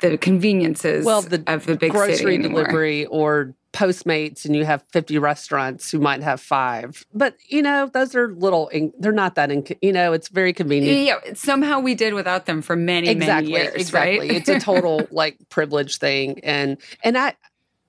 the 0.00 0.18
conveniences 0.18 1.04
well, 1.04 1.22
the 1.22 1.42
of 1.46 1.66
the 1.66 1.76
big 1.76 1.92
grocery 1.92 2.38
delivery 2.38 3.06
or 3.06 3.54
Postmates 3.72 4.44
and 4.44 4.56
you 4.56 4.64
have 4.64 4.82
50 4.90 5.18
restaurants 5.18 5.90
who 5.92 6.00
might 6.00 6.22
have 6.24 6.40
five. 6.40 7.04
But, 7.14 7.36
you 7.48 7.62
know, 7.62 7.88
those 7.92 8.16
are 8.16 8.34
little, 8.34 8.68
they're 8.98 9.12
not 9.12 9.36
that, 9.36 9.52
in, 9.52 9.64
you 9.80 9.92
know, 9.92 10.12
it's 10.12 10.28
very 10.28 10.52
convenient. 10.52 11.06
Yeah, 11.06 11.34
somehow 11.34 11.78
we 11.78 11.94
did 11.94 12.14
without 12.14 12.46
them 12.46 12.62
for 12.62 12.74
many, 12.74 13.08
exactly, 13.08 13.52
many 13.52 13.64
years, 13.64 13.74
exactly. 13.76 14.18
right? 14.18 14.30
it's 14.32 14.48
a 14.48 14.58
total 14.58 15.06
like 15.12 15.38
privilege 15.50 15.98
thing. 15.98 16.40
And, 16.40 16.78
and 17.04 17.16
I, 17.16 17.34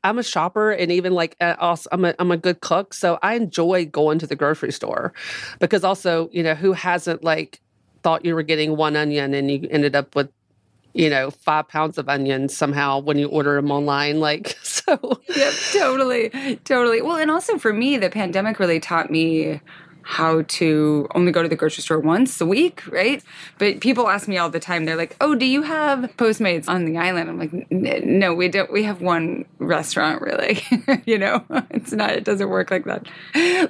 I'm 0.03 0.19
a 0.19 0.23
shopper 0.23 0.71
and 0.71 0.91
even 0.91 1.13
like 1.13 1.35
uh, 1.41 1.55
also 1.59 1.89
I'm 1.91 2.05
a, 2.05 2.13
I'm 2.19 2.31
a 2.31 2.37
good 2.37 2.61
cook. 2.61 2.93
So 2.93 3.17
I 3.23 3.35
enjoy 3.35 3.85
going 3.85 4.19
to 4.19 4.27
the 4.27 4.35
grocery 4.35 4.71
store 4.71 5.13
because 5.59 5.83
also, 5.83 6.29
you 6.31 6.43
know, 6.43 6.55
who 6.55 6.73
hasn't 6.73 7.23
like 7.23 7.59
thought 8.03 8.25
you 8.25 8.35
were 8.35 8.43
getting 8.43 8.77
one 8.77 8.95
onion 8.95 9.33
and 9.33 9.49
you 9.49 9.67
ended 9.69 9.95
up 9.95 10.15
with 10.15 10.29
you 10.93 11.09
know, 11.09 11.31
five 11.31 11.67
pounds 11.67 11.97
of 11.97 12.09
onions 12.09 12.55
somehow 12.55 12.99
when 12.99 13.17
you 13.17 13.27
order 13.27 13.55
them 13.55 13.71
online. 13.71 14.19
Like, 14.19 14.57
so. 14.63 15.21
Yep, 15.35 15.53
totally. 15.73 16.59
Totally. 16.63 17.01
Well, 17.01 17.17
and 17.17 17.31
also 17.31 17.57
for 17.57 17.73
me, 17.73 17.97
the 17.97 18.09
pandemic 18.09 18.59
really 18.59 18.79
taught 18.79 19.09
me 19.09 19.61
how 20.03 20.43
to 20.43 21.07
only 21.15 21.31
go 21.31 21.41
to 21.41 21.49
the 21.49 21.55
grocery 21.55 21.83
store 21.83 21.99
once 21.99 22.39
a 22.41 22.45
week, 22.45 22.85
right? 22.87 23.23
But 23.57 23.79
people 23.79 24.09
ask 24.09 24.27
me 24.27 24.37
all 24.37 24.49
the 24.49 24.59
time, 24.59 24.85
they're 24.85 24.95
like, 24.95 25.15
oh, 25.21 25.35
do 25.35 25.45
you 25.45 25.61
have 25.61 25.99
Postmates 26.17 26.67
on 26.67 26.85
the 26.85 26.97
island? 26.97 27.29
I'm 27.29 27.39
like, 27.39 27.71
no, 27.71 28.33
we 28.33 28.47
don't. 28.47 28.71
We 28.71 28.83
have 28.83 29.01
one 29.01 29.45
restaurant, 29.59 30.21
really. 30.21 30.61
you 31.05 31.17
know, 31.17 31.43
it's 31.71 31.91
not, 31.91 32.11
it 32.11 32.23
doesn't 32.23 32.49
work 32.49 32.71
like 32.71 32.85
that. 32.85 33.07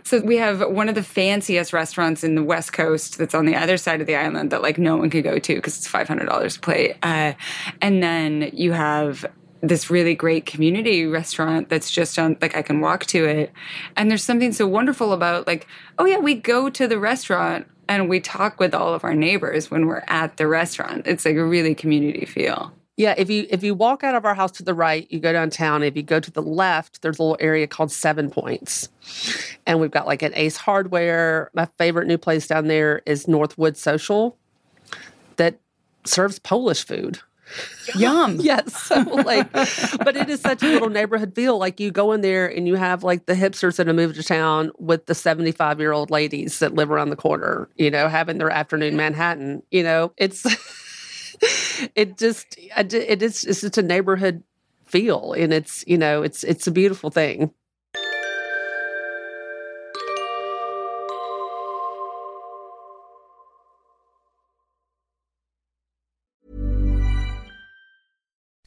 So 0.06 0.20
we 0.22 0.38
have 0.38 0.62
one 0.70 0.90
of 0.90 0.96
the 0.96 1.04
fanciest 1.04 1.74
restaurants 1.74 2.24
in 2.24 2.36
the 2.36 2.44
West 2.44 2.74
Coast 2.74 3.18
that's 3.18 3.36
on 3.36 3.46
the 3.46 3.56
other 3.56 3.78
side 3.78 4.02
of 4.02 4.08
the 4.08 4.16
island 4.16 4.52
that 4.52 4.62
like 4.62 4.78
no 4.78 4.98
one 4.98 5.10
could 5.10 5.24
go 5.24 5.40
to 5.40 5.56
because 5.56 5.78
it's 5.78 5.92
$500 5.92 6.58
a 6.58 6.60
plate. 6.60 6.96
Uh, 7.04 7.34
and 7.82 8.02
then 8.02 8.50
you 8.54 8.72
have 8.72 9.26
this 9.62 9.90
really 9.90 10.16
great 10.16 10.46
community 10.46 11.06
restaurant 11.06 11.70
that's 11.70 11.92
just 11.92 12.18
on 12.18 12.38
like 12.42 12.56
I 12.56 12.62
can 12.62 12.82
walk 12.82 13.06
to 13.08 13.26
it. 13.26 13.52
And 13.96 14.10
there's 14.10 14.24
something 14.24 14.54
so 14.54 14.68
wonderful 14.68 15.14
about 15.14 15.48
like, 15.48 15.68
oh 16.00 16.06
yeah, 16.06 16.18
we 16.18 16.36
go 16.36 16.70
to 16.70 16.88
the 16.88 17.00
restaurant 17.00 17.68
and 17.88 18.10
we 18.10 18.20
talk 18.20 18.60
with 18.60 18.74
all 18.74 18.94
of 18.94 19.04
our 19.04 19.14
neighbors 19.14 19.70
when 19.70 19.86
we're 19.86 20.04
at 20.08 20.38
the 20.38 20.48
restaurant. 20.48 21.06
It's 21.06 21.26
like 21.26 21.36
a 21.36 21.46
really 21.46 21.76
community 21.76 22.26
feel. 22.26 22.74
Yeah, 22.98 23.16
if 23.18 23.30
you 23.30 23.48
if 23.50 23.64
you 23.64 23.74
walk 23.74 24.04
out 24.04 24.16
of 24.16 24.26
our 24.26 24.36
house 24.36 24.52
to 24.54 24.64
the 24.64 24.74
right, 24.74 25.08
you 25.10 25.20
go 25.20 25.32
downtown. 25.32 25.82
If 25.82 25.96
you 25.96 26.04
go 26.04 26.20
to 26.20 26.32
the 26.32 26.42
left, 26.42 27.02
there's 27.02 27.20
a 27.20 27.24
little 27.24 27.38
area 27.40 27.66
called 27.66 27.92
Seven 27.92 28.30
Points. 28.30 28.90
And 29.66 29.80
we've 29.80 29.92
got 29.92 30.08
like 30.08 30.22
an 30.22 30.34
Ace 30.36 30.58
Hardware. 30.58 31.50
My 31.54 31.68
favorite 31.78 32.08
new 32.08 32.18
place 32.18 32.48
down 32.48 32.68
there 32.68 33.02
is 33.06 33.28
Northwood 33.28 33.78
Social 33.78 34.38
that 35.38 35.60
serves 36.06 36.38
Polish 36.40 36.86
food. 36.86 37.20
Yum. 37.96 38.38
yes. 38.40 38.76
So 38.84 39.02
like, 39.02 39.52
but 39.52 40.16
it 40.16 40.30
is 40.30 40.42
such 40.42 40.64
a 40.64 40.68
little 40.68 40.90
neighborhood 40.90 41.36
feel. 41.36 41.58
Like 41.58 41.80
you 41.80 41.92
go 41.92 42.12
in 42.12 42.22
there 42.22 42.48
and 42.48 42.68
you 42.68 42.76
have 42.76 43.04
like 43.04 43.26
the 43.26 43.34
hipsters 43.34 43.78
that 43.78 43.88
have 43.88 43.96
moved 43.96 44.16
to 44.16 44.24
town 44.24 44.72
with 44.78 45.06
the 45.06 45.16
75 45.16 45.80
year 45.80 45.92
old 45.92 46.12
ladies 46.12 46.60
that 46.60 46.74
live 46.74 46.92
around 46.92 47.10
the 47.10 47.16
corner, 47.16 47.70
you 47.76 47.92
know, 47.92 48.08
having 48.08 48.38
their 48.38 48.50
afternoon 48.50 48.96
Manhattan. 48.96 49.64
You 49.72 49.84
know, 49.84 50.14
it's, 50.18 50.46
it 51.96 52.18
just, 52.18 52.56
it 52.58 53.22
is, 53.22 53.44
it's 53.44 53.62
just 53.62 53.78
a 53.78 53.82
neighborhood 53.82 54.44
feel. 54.86 55.34
And 55.34 55.54
it's, 55.54 55.84
you 55.88 55.98
know, 55.98 56.24
it's, 56.24 56.44
it's 56.44 56.68
a 56.68 56.72
beautiful 56.72 57.10
thing. 57.10 57.52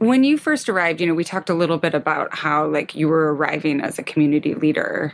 when 0.00 0.24
you 0.24 0.38
first 0.38 0.70
arrived, 0.70 1.00
you 1.00 1.06
know, 1.06 1.12
we 1.12 1.24
talked 1.24 1.50
a 1.50 1.54
little 1.54 1.76
bit 1.76 1.92
about 1.92 2.34
how 2.34 2.66
like 2.66 2.94
you 2.94 3.06
were 3.06 3.34
arriving 3.34 3.82
as 3.82 3.98
a 3.98 4.02
community 4.02 4.54
leader. 4.54 5.12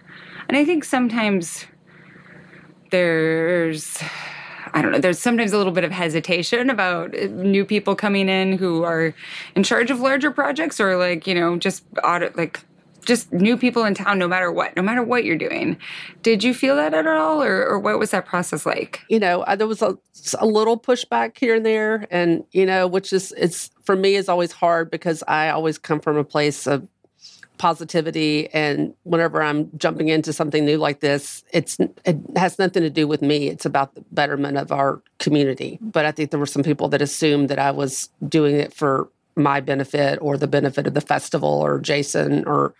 And 0.48 0.56
I 0.56 0.64
think 0.64 0.84
sometimes 0.84 1.66
there's 2.92 3.98
I 4.72 4.82
don't 4.82 4.92
know, 4.92 4.98
there's 4.98 5.18
sometimes 5.18 5.52
a 5.52 5.58
little 5.58 5.72
bit 5.72 5.82
of 5.82 5.90
hesitation 5.90 6.70
about 6.70 7.12
new 7.14 7.64
people 7.64 7.96
coming 7.96 8.28
in 8.28 8.58
who 8.58 8.84
are 8.84 9.12
in 9.56 9.64
charge 9.64 9.90
of 9.90 9.98
larger 9.98 10.30
projects 10.30 10.78
or 10.78 10.96
like, 10.96 11.26
you 11.26 11.34
know, 11.34 11.56
just 11.56 11.82
audit 12.04 12.36
like 12.36 12.60
just 13.06 13.32
new 13.32 13.56
people 13.56 13.84
in 13.84 13.94
town 13.94 14.18
no 14.18 14.28
matter 14.28 14.52
what 14.52 14.76
no 14.76 14.82
matter 14.82 15.02
what 15.02 15.24
you're 15.24 15.36
doing. 15.36 15.78
Did 16.22 16.44
you 16.44 16.52
feel 16.52 16.76
that 16.76 16.92
at 16.92 17.06
all 17.06 17.42
or, 17.42 17.64
or 17.64 17.78
what 17.78 17.98
was 17.98 18.10
that 18.10 18.26
process 18.26 18.66
like? 18.66 19.00
You 19.08 19.20
know 19.20 19.42
uh, 19.42 19.56
there 19.56 19.66
was 19.66 19.80
a, 19.80 19.96
a 20.38 20.46
little 20.46 20.78
pushback 20.78 21.38
here 21.38 21.54
and 21.54 21.64
there 21.64 22.06
and 22.10 22.44
you 22.52 22.66
know 22.66 22.86
which 22.86 23.12
is 23.12 23.32
it's 23.36 23.70
for 23.84 23.96
me 23.96 24.16
is 24.16 24.28
always 24.28 24.52
hard 24.52 24.90
because 24.90 25.22
i 25.28 25.48
always 25.48 25.78
come 25.78 26.00
from 26.00 26.16
a 26.16 26.24
place 26.24 26.66
of 26.66 26.86
positivity 27.58 28.48
and 28.52 28.92
whenever 29.04 29.42
i'm 29.42 29.70
jumping 29.78 30.08
into 30.08 30.32
something 30.32 30.64
new 30.64 30.76
like 30.76 31.00
this 31.00 31.44
it's 31.52 31.78
it 32.04 32.18
has 32.36 32.58
nothing 32.58 32.82
to 32.82 32.90
do 32.90 33.08
with 33.08 33.22
me. 33.22 33.48
It's 33.48 33.64
about 33.64 33.94
the 33.94 34.04
betterment 34.12 34.58
of 34.58 34.72
our 34.72 35.00
community. 35.18 35.78
But 35.80 36.04
i 36.04 36.12
think 36.12 36.30
there 36.30 36.40
were 36.40 36.46
some 36.46 36.62
people 36.62 36.88
that 36.90 37.00
assumed 37.00 37.48
that 37.48 37.58
i 37.58 37.70
was 37.70 38.10
doing 38.28 38.56
it 38.56 38.72
for 38.74 39.08
my 39.36 39.60
benefit 39.60 40.18
or 40.20 40.36
the 40.36 40.46
benefit 40.46 40.86
of 40.86 40.94
the 40.94 41.00
festival 41.00 41.48
or 41.48 41.78
jason 41.78 42.44
or 42.46 42.74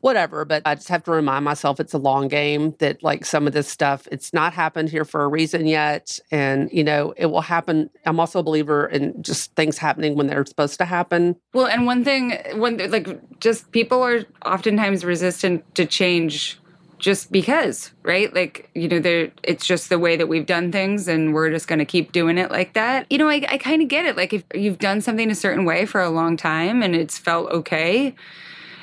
whatever. 0.00 0.44
But 0.44 0.62
I 0.64 0.74
just 0.74 0.88
have 0.88 1.04
to 1.04 1.10
remind 1.10 1.44
myself 1.44 1.80
it's 1.80 1.94
a 1.94 1.98
long 1.98 2.28
game 2.28 2.74
that 2.78 3.02
like 3.02 3.24
some 3.24 3.46
of 3.46 3.52
this 3.52 3.68
stuff, 3.68 4.08
it's 4.10 4.32
not 4.32 4.52
happened 4.52 4.88
here 4.88 5.04
for 5.04 5.22
a 5.22 5.28
reason 5.28 5.66
yet. 5.66 6.18
And, 6.30 6.70
you 6.72 6.84
know, 6.84 7.14
it 7.16 7.26
will 7.26 7.42
happen. 7.42 7.90
I'm 8.06 8.20
also 8.20 8.40
a 8.40 8.42
believer 8.42 8.86
in 8.86 9.22
just 9.22 9.54
things 9.54 9.78
happening 9.78 10.16
when 10.16 10.26
they're 10.26 10.46
supposed 10.46 10.78
to 10.78 10.84
happen. 10.84 11.36
Well, 11.52 11.66
and 11.66 11.86
one 11.86 12.04
thing, 12.04 12.38
when 12.56 12.90
like 12.90 13.40
just 13.40 13.70
people 13.72 14.02
are 14.02 14.24
oftentimes 14.44 15.04
resistant 15.04 15.74
to 15.74 15.86
change 15.86 16.58
just 16.98 17.32
because, 17.32 17.92
right? 18.02 18.32
Like, 18.34 18.70
you 18.74 18.86
know, 18.86 19.00
there 19.00 19.32
it's 19.42 19.66
just 19.66 19.88
the 19.88 19.98
way 19.98 20.16
that 20.16 20.28
we've 20.28 20.46
done 20.46 20.70
things 20.70 21.08
and 21.08 21.34
we're 21.34 21.50
just 21.50 21.66
to 21.78 21.84
keep 21.84 22.12
doing 22.12 22.38
it 22.38 22.50
like 22.50 22.74
that. 22.74 23.06
You 23.10 23.18
know, 23.18 23.28
I, 23.28 23.44
I 23.48 23.58
kind 23.58 23.82
of 23.82 23.88
get 23.88 24.04
it. 24.04 24.16
Like, 24.16 24.32
if 24.32 24.44
you've 24.54 24.78
done 24.78 25.00
something 25.00 25.30
a 25.30 25.34
certain 25.34 25.64
way 25.64 25.86
for 25.86 26.00
a 26.00 26.10
long 26.10 26.36
time 26.36 26.82
and 26.82 26.94
it's 26.94 27.18
felt 27.18 27.50
okay, 27.50 28.14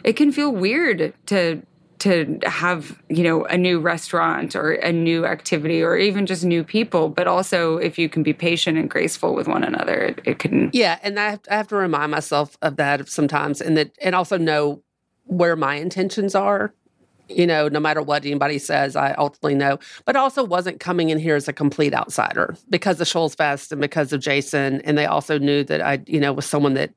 it 0.04 0.14
can 0.14 0.32
feel 0.32 0.52
weird 0.52 1.14
to 1.28 1.62
to 2.00 2.38
have 2.46 3.02
you 3.10 3.24
know 3.24 3.46
a 3.46 3.58
new 3.58 3.80
restaurant 3.80 4.56
or 4.56 4.74
a 4.74 4.92
new 4.92 5.26
activity 5.26 5.82
or 5.82 5.98
even 5.98 6.26
just 6.26 6.46
new 6.46 6.64
people 6.64 7.10
but 7.10 7.28
also 7.28 7.78
if 7.78 7.98
you 7.98 8.08
can 8.08 8.22
be 8.22 8.34
patient 8.34 8.78
and 8.78 8.90
graceful 8.90 9.34
with 9.34 9.48
one 9.48 9.64
another 9.64 9.96
it, 9.96 10.22
it 10.24 10.40
can 10.40 10.70
yeah 10.74 11.00
and 11.02 11.20
I 11.20 11.32
have, 11.32 11.42
I 11.50 11.56
have 11.56 11.68
to 11.70 11.76
remind 11.76 12.12
myself 12.12 12.56
of 12.62 12.76
that 12.76 13.10
sometimes 13.10 13.62
and 13.62 13.76
that 13.78 13.92
and 14.02 14.14
also 14.14 14.38
know 14.38 14.84
where 15.26 15.56
my 15.56 15.76
intentions 15.76 16.36
are 16.36 16.72
you 17.30 17.46
know, 17.46 17.68
no 17.68 17.80
matter 17.80 18.02
what 18.02 18.26
anybody 18.26 18.58
says, 18.60 18.96
I 18.96 19.14
ultimately 19.14 19.56
know. 19.56 19.80
But 20.06 20.16
also 20.16 20.44
wasn't 20.44 20.80
coming 20.80 21.10
in 21.10 21.20
here 21.20 21.36
as 21.36 21.48
a 21.48 21.54
complete 21.54 21.94
outsider 21.94 22.56
because 22.70 23.02
of 23.02 23.08
Shoals 23.08 23.36
Fest 23.36 23.72
and 23.72 23.82
because 23.82 24.14
of 24.14 24.22
Jason. 24.22 24.82
And 24.82 24.98
they 24.98 25.06
also 25.06 25.38
knew 25.38 25.64
that 25.66 25.82
I, 25.82 26.02
you 26.06 26.20
know, 26.20 26.34
was 26.34 26.46
someone 26.46 26.76
that 26.76 26.94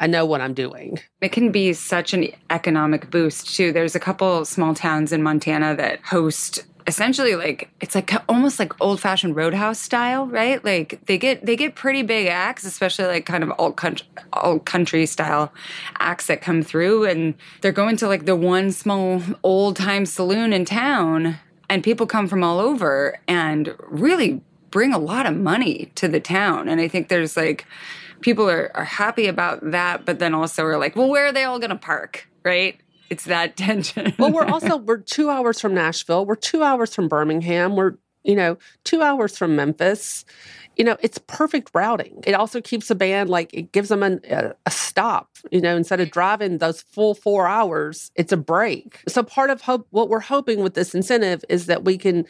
I 0.00 0.06
know 0.06 0.24
what 0.24 0.40
I'm 0.40 0.54
doing. 0.54 1.00
It 1.20 1.32
can 1.32 1.50
be 1.50 1.72
such 1.72 2.14
an 2.14 2.28
economic 2.50 3.10
boost 3.10 3.54
too. 3.54 3.72
There's 3.72 3.94
a 3.94 4.00
couple 4.00 4.44
small 4.44 4.74
towns 4.74 5.12
in 5.12 5.22
Montana 5.22 5.74
that 5.76 6.00
host 6.02 6.64
essentially 6.88 7.36
like 7.36 7.68
it's 7.80 7.94
like 7.94 8.10
almost 8.30 8.58
like 8.58 8.72
old 8.80 8.98
fashioned 8.98 9.36
roadhouse 9.36 9.78
style, 9.78 10.26
right? 10.26 10.64
Like 10.64 11.04
they 11.04 11.18
get 11.18 11.44
they 11.44 11.54
get 11.54 11.74
pretty 11.74 12.02
big 12.02 12.28
acts, 12.28 12.64
especially 12.64 13.04
like 13.04 13.26
kind 13.26 13.44
of 13.44 13.52
old 13.58 13.76
country 13.76 14.06
old 14.32 14.64
country 14.64 15.04
style 15.04 15.52
acts 15.98 16.26
that 16.26 16.40
come 16.40 16.62
through, 16.62 17.04
and 17.04 17.34
they're 17.60 17.72
going 17.72 17.96
to 17.98 18.08
like 18.08 18.24
the 18.24 18.34
one 18.34 18.72
small 18.72 19.22
old 19.42 19.76
time 19.76 20.06
saloon 20.06 20.52
in 20.52 20.64
town, 20.64 21.36
and 21.68 21.84
people 21.84 22.06
come 22.06 22.26
from 22.26 22.42
all 22.42 22.58
over 22.58 23.20
and 23.28 23.74
really 23.80 24.40
bring 24.70 24.92
a 24.92 24.98
lot 24.98 25.26
of 25.26 25.36
money 25.36 25.90
to 25.94 26.08
the 26.08 26.20
town. 26.20 26.68
And 26.68 26.80
I 26.80 26.88
think 26.88 27.08
there's 27.08 27.36
like 27.36 27.66
people 28.20 28.48
are, 28.48 28.70
are 28.74 28.84
happy 28.84 29.26
about 29.26 29.70
that, 29.70 30.04
but 30.04 30.18
then 30.18 30.34
also 30.34 30.64
are 30.64 30.78
like, 30.78 30.96
well, 30.96 31.08
where 31.08 31.26
are 31.26 31.32
they 31.32 31.44
all 31.44 31.58
going 31.58 31.70
to 31.70 31.76
park, 31.76 32.28
right? 32.44 32.80
it's 33.10 33.24
that 33.24 33.56
tension. 33.56 34.14
well, 34.18 34.32
we're 34.32 34.46
also 34.46 34.76
we're 34.76 34.98
two 34.98 35.30
hours 35.30 35.60
from 35.60 35.74
Nashville. 35.74 36.26
We're 36.26 36.36
two 36.36 36.62
hours 36.62 36.94
from 36.94 37.08
Birmingham. 37.08 37.76
We're 37.76 37.94
you 38.24 38.36
know 38.36 38.58
two 38.84 39.02
hours 39.02 39.36
from 39.36 39.56
Memphis. 39.56 40.24
You 40.76 40.84
know, 40.84 40.96
it's 41.00 41.18
perfect 41.18 41.72
routing. 41.74 42.22
It 42.24 42.34
also 42.34 42.60
keeps 42.60 42.88
a 42.88 42.94
band 42.94 43.28
like 43.28 43.52
it 43.52 43.72
gives 43.72 43.88
them 43.88 44.04
an, 44.04 44.20
a, 44.30 44.54
a 44.64 44.70
stop. 44.70 45.28
You 45.50 45.60
know, 45.60 45.76
instead 45.76 45.98
of 45.98 46.12
driving 46.12 46.58
those 46.58 46.82
full 46.82 47.14
four 47.14 47.48
hours, 47.48 48.12
it's 48.14 48.32
a 48.32 48.36
break. 48.36 49.00
So 49.08 49.24
part 49.24 49.50
of 49.50 49.60
hope, 49.62 49.88
what 49.90 50.08
we're 50.08 50.20
hoping 50.20 50.60
with 50.60 50.74
this 50.74 50.94
incentive 50.94 51.44
is 51.48 51.66
that 51.66 51.84
we 51.84 51.98
can 51.98 52.26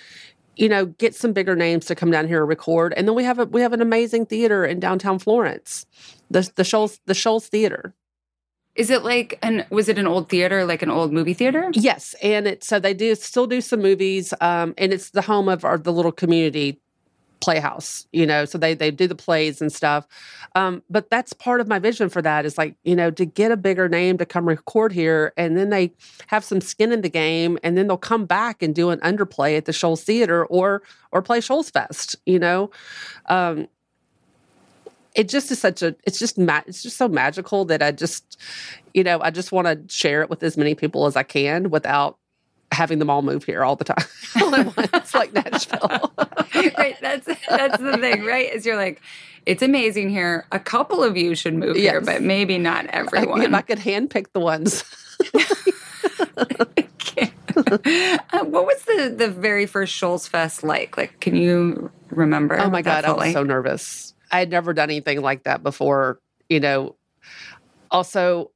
you 0.59 0.69
know, 0.69 0.87
get 0.87 1.15
some 1.15 1.33
bigger 1.33 1.55
names 1.55 1.87
to 1.87 1.95
come 1.95 2.11
down 2.11 2.27
here 2.27 2.41
and 2.41 2.49
record. 2.49 2.93
And 2.97 3.07
then 3.07 3.15
we 3.15 3.25
have 3.25 3.39
a 3.39 3.45
we 3.47 3.61
have 3.63 3.73
an 3.73 3.81
amazing 3.81 4.27
theater 4.27 4.65
in 4.65 4.81
downtown 4.81 5.19
Florence, 5.19 5.87
the 6.31 6.51
the 6.57 6.65
Shoals 6.65 7.01
the 7.07 7.15
Shoals 7.15 7.49
Theater. 7.49 7.95
Is 8.75 8.91
it 8.91 9.03
like 9.03 9.39
an 9.43 9.65
was 9.71 9.89
it 9.89 9.99
an 9.99 10.07
old 10.07 10.29
theater, 10.29 10.65
like 10.65 10.83
an 10.83 10.91
old 10.91 11.13
movie 11.13 11.35
theater? 11.35 11.71
Yes, 11.73 12.15
and 12.23 12.47
it 12.47 12.65
so 12.65 12.79
they 12.79 12.95
do 12.95 13.15
still 13.15 13.47
do 13.47 13.61
some 13.61 13.81
movies, 13.81 14.35
um, 14.41 14.75
and 14.77 14.93
it's 14.93 15.11
the 15.11 15.23
home 15.23 15.49
of 15.49 15.65
our 15.65 15.79
the 15.79 15.93
little 15.93 16.13
community 16.13 16.81
playhouse 17.41 18.07
you 18.13 18.27
know 18.27 18.45
so 18.45 18.59
they 18.59 18.75
they 18.75 18.91
do 18.91 19.07
the 19.07 19.15
plays 19.15 19.61
and 19.61 19.73
stuff. 19.73 20.07
Um, 20.55 20.83
but 20.91 21.11
that's 21.11 21.33
part 21.33 21.61
of 21.61 21.69
my 21.69 21.79
vision 21.79 22.09
for 22.09 22.23
that 22.23 22.45
is 22.45 22.59
like 22.59 22.75
you 22.85 22.97
know 22.97 23.11
to 23.13 23.25
get 23.25 23.51
a 23.51 23.57
bigger 23.57 23.89
name 23.89 24.19
to 24.19 24.27
come 24.27 24.47
record 24.47 24.93
here 24.93 25.33
and 25.37 25.57
then 25.57 25.71
they 25.71 25.93
have 26.27 26.45
some 26.45 26.61
skin 26.61 26.93
in 26.93 27.03
the 27.03 27.09
game 27.09 27.59
and 27.63 27.77
then 27.77 27.87
they'll 27.87 27.97
come 27.97 28.27
back 28.27 28.63
and 28.63 28.75
do 28.75 28.91
an 28.91 28.99
underplay 29.01 29.57
at 29.57 29.65
the 29.65 29.73
shoals 29.73 30.03
theater 30.03 30.45
or 30.47 30.83
or 31.13 31.23
play 31.23 31.41
shoals 31.41 31.71
fest 31.71 32.17
you 32.27 32.39
know? 32.39 32.71
Um, 33.27 33.69
it 35.15 35.29
just 35.29 35.51
is 35.51 35.59
such 35.59 35.83
a 35.83 35.97
it's 36.05 36.19
just 36.19 36.39
ma- 36.39 36.63
it's 36.67 36.83
just 36.83 36.97
so 36.97 37.09
magical 37.09 37.65
that 37.67 37.83
I 37.83 37.93
just 37.93 38.41
you 38.95 39.03
know 39.03 39.21
I 39.21 39.31
just 39.31 39.51
want 39.53 39.67
to 39.67 39.93
share 39.93 40.23
it 40.23 40.31
with 40.31 40.43
as 40.43 40.57
many 40.57 40.75
people 40.75 41.07
as 41.07 41.17
I 41.17 41.25
can 41.25 41.71
without 41.71 42.19
having 42.73 42.99
them 42.99 43.11
all 43.11 43.23
move 43.23 43.45
here 43.45 43.65
all 43.65 43.77
the 43.77 43.85
time 43.85 44.05
all 44.43 44.55
at 44.55 44.77
once 44.93 45.15
like 45.15 45.33
Nashville. 45.33 46.13
right, 46.79 46.97
that's 47.01 47.27
that's 47.49 47.79
the 47.79 47.99
thing, 47.99 48.25
right? 48.25 48.53
Is 48.53 48.67
you're 48.67 48.77
like 48.77 49.01
it's 49.47 49.63
amazing 49.63 50.11
here. 50.11 50.47
A 50.53 50.59
couple 50.59 51.03
of 51.03 51.17
you 51.17 51.35
should 51.35 51.55
move 51.55 51.77
yes. 51.77 51.91
here, 51.91 52.01
but 52.01 52.23
maybe 52.23 52.59
not 52.59 52.87
everyone. 52.87 53.41
I, 53.41 53.45
if 53.45 53.55
I 53.55 53.63
could 53.63 53.79
handpick 53.79 54.27
the 54.33 54.41
ones. 54.41 54.85
uh, 58.33 58.45
what 58.45 58.67
was 58.67 58.83
the 58.83 59.15
the 59.17 59.29
very 59.29 59.67
first 59.67 59.95
Shoals 59.95 60.29
Fest 60.29 60.63
like? 60.63 60.97
Like, 60.97 61.21
can 61.21 61.35
you 61.35 61.91
remember? 62.11 62.59
Oh 62.61 62.71
my 62.71 62.83
god, 62.83 63.05
I 63.05 63.13
was 63.13 63.19
like? 63.19 63.33
so 63.33 63.43
nervous. 63.43 64.15
I 64.31 64.39
had 64.39 64.51
never 64.51 64.75
done 64.75 64.91
anything 64.91 65.23
like 65.23 65.45
that 65.45 65.63
before. 65.63 66.21
You 66.49 66.61
know, 66.61 66.97
also, 67.91 68.51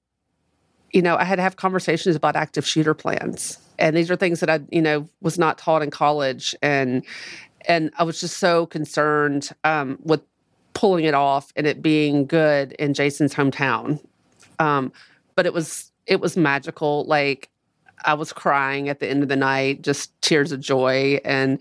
you 0.93 1.03
know, 1.03 1.17
I 1.17 1.25
had 1.25 1.37
to 1.37 1.43
have 1.43 1.57
conversations 1.57 2.17
about 2.17 2.37
active 2.37 2.67
shooter 2.67 2.95
plans. 2.95 3.59
And 3.79 3.97
these 3.97 4.11
are 4.11 4.17
things 4.17 4.41
that 4.41 4.51
I, 4.51 4.61
you 4.71 4.83
know, 4.83 5.09
was 5.21 5.39
not 5.39 5.59
taught 5.59 5.83
in 5.83 5.91
college. 5.91 6.55
And 6.63 7.05
and 7.67 7.93
I 7.99 8.05
was 8.05 8.21
just 8.21 8.39
so 8.39 8.67
concerned 8.67 9.51
um, 9.65 9.99
with 10.03 10.21
pulling 10.75 11.05
it 11.05 11.15
off 11.15 11.53
and 11.57 11.67
it 11.67 11.83
being 11.83 12.27
good 12.27 12.73
in 12.73 12.95
Jason's 12.95 13.35
hometown. 13.35 14.05
Um, 14.59 14.93
but 15.35 15.47
it 15.47 15.53
was 15.53 15.93
it 16.07 16.21
was 16.21 16.37
magical. 16.37 17.05
Like 17.05 17.51
I 18.05 18.15
was 18.15 18.33
crying 18.33 18.89
at 18.89 19.01
the 19.01 19.09
end 19.09 19.23
of 19.23 19.29
the 19.29 19.37
night, 19.37 19.83
just 19.83 20.21
tears 20.23 20.53
of 20.53 20.61
joy. 20.61 21.21
And 21.25 21.61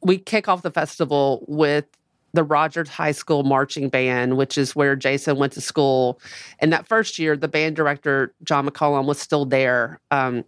we 0.00 0.18
kick 0.18 0.48
off 0.48 0.62
the 0.62 0.70
festival 0.70 1.44
with 1.48 1.86
the 2.34 2.42
Rogers 2.42 2.88
High 2.88 3.12
School 3.12 3.42
marching 3.42 3.88
band, 3.88 4.36
which 4.36 4.56
is 4.56 4.74
where 4.74 4.96
Jason 4.96 5.36
went 5.36 5.52
to 5.52 5.60
school. 5.60 6.18
And 6.60 6.72
that 6.72 6.86
first 6.86 7.18
year, 7.18 7.36
the 7.36 7.48
band 7.48 7.76
director 7.76 8.32
John 8.42 8.66
McCollum 8.66 9.04
was 9.04 9.18
still 9.18 9.44
there. 9.44 10.00
Um, 10.10 10.44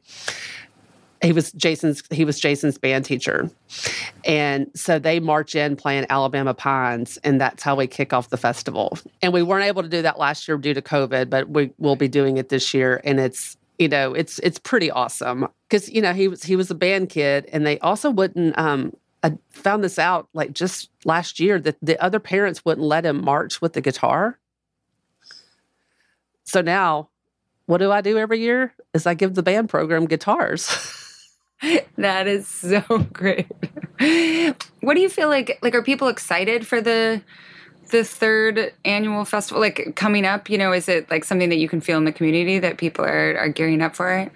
he 1.24 1.32
was 1.32 1.52
Jason's 1.52 2.02
he 2.10 2.24
was 2.24 2.38
Jason's 2.38 2.78
band 2.78 3.04
teacher. 3.04 3.50
And 4.24 4.70
so 4.74 4.98
they 4.98 5.20
march 5.20 5.54
in 5.54 5.74
playing 5.76 6.06
Alabama 6.10 6.54
Pines 6.54 7.18
and 7.24 7.40
that's 7.40 7.62
how 7.62 7.74
we 7.74 7.86
kick 7.86 8.12
off 8.12 8.28
the 8.28 8.36
festival. 8.36 8.98
And 9.22 9.32
we 9.32 9.42
weren't 9.42 9.64
able 9.64 9.82
to 9.82 9.88
do 9.88 10.02
that 10.02 10.18
last 10.18 10.46
year 10.46 10.56
due 10.58 10.74
to 10.74 10.82
COVID, 10.82 11.30
but 11.30 11.48
we 11.48 11.72
will 11.78 11.96
be 11.96 12.08
doing 12.08 12.36
it 12.36 12.50
this 12.50 12.74
year 12.74 13.00
and 13.04 13.18
it's 13.18 13.56
you 13.78 13.88
know, 13.88 14.14
it's 14.14 14.38
it's 14.40 14.58
pretty 14.58 14.90
awesome 14.90 15.48
cuz 15.70 15.88
you 15.88 16.02
know, 16.02 16.12
he 16.12 16.28
was 16.28 16.44
he 16.44 16.56
was 16.56 16.70
a 16.70 16.74
band 16.74 17.08
kid 17.08 17.48
and 17.52 17.66
they 17.66 17.78
also 17.80 18.10
wouldn't 18.10 18.56
um 18.58 18.92
I 19.22 19.38
found 19.48 19.82
this 19.82 19.98
out 19.98 20.28
like 20.34 20.52
just 20.52 20.90
last 21.06 21.40
year 21.40 21.58
that 21.58 21.76
the 21.80 22.00
other 22.02 22.20
parents 22.20 22.64
wouldn't 22.64 22.86
let 22.86 23.06
him 23.06 23.24
march 23.24 23.62
with 23.62 23.72
the 23.72 23.80
guitar. 23.80 24.38
So 26.44 26.60
now, 26.60 27.08
what 27.64 27.78
do 27.78 27.90
I 27.90 28.02
do 28.02 28.18
every 28.18 28.40
year? 28.40 28.74
Is 28.92 29.06
I 29.06 29.14
give 29.14 29.34
the 29.34 29.42
band 29.42 29.70
program 29.70 30.04
guitars. 30.04 31.00
that 31.96 32.26
is 32.26 32.46
so 32.46 32.80
great. 33.12 33.46
what 34.80 34.94
do 34.94 35.00
you 35.00 35.08
feel 35.08 35.28
like? 35.28 35.58
Like, 35.62 35.74
are 35.74 35.82
people 35.82 36.08
excited 36.08 36.66
for 36.66 36.80
the 36.80 37.22
the 37.90 38.04
third 38.04 38.72
annual 38.84 39.24
festival? 39.24 39.60
Like 39.60 39.94
coming 39.96 40.24
up, 40.24 40.50
you 40.50 40.58
know, 40.58 40.72
is 40.72 40.88
it 40.88 41.10
like 41.10 41.24
something 41.24 41.48
that 41.48 41.58
you 41.58 41.68
can 41.68 41.80
feel 41.80 41.98
in 41.98 42.04
the 42.04 42.12
community 42.12 42.58
that 42.58 42.78
people 42.78 43.04
are 43.04 43.36
are 43.38 43.48
gearing 43.48 43.82
up 43.82 43.94
for 43.96 44.12
it? 44.16 44.32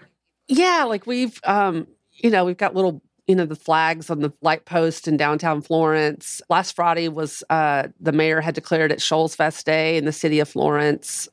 Yeah, 0.47 0.85
like 0.85 1.07
we've 1.07 1.41
um, 1.45 1.87
you 2.13 2.31
know, 2.31 2.45
we've 2.45 2.57
got 2.57 2.75
little 2.75 3.03
you 3.27 3.35
know 3.35 3.47
the 3.47 3.57
flags 3.57 4.11
on 4.11 4.21
the 4.21 4.33
light 4.41 4.65
post 4.65 5.07
in 5.07 5.17
downtown 5.17 5.61
Florence. 5.61 6.41
Last 6.49 6.75
Friday 6.75 7.09
was 7.09 7.43
uh, 7.51 7.89
the 8.01 8.13
mayor 8.13 8.41
had 8.41 8.55
declared 8.55 8.93
it 8.93 9.03
Shoals 9.03 9.35
Fest 9.35 9.67
Day 9.67 9.97
in 9.97 10.05
the 10.05 10.13
city 10.13 10.41
of 10.41 10.49
Florence. 10.49 11.29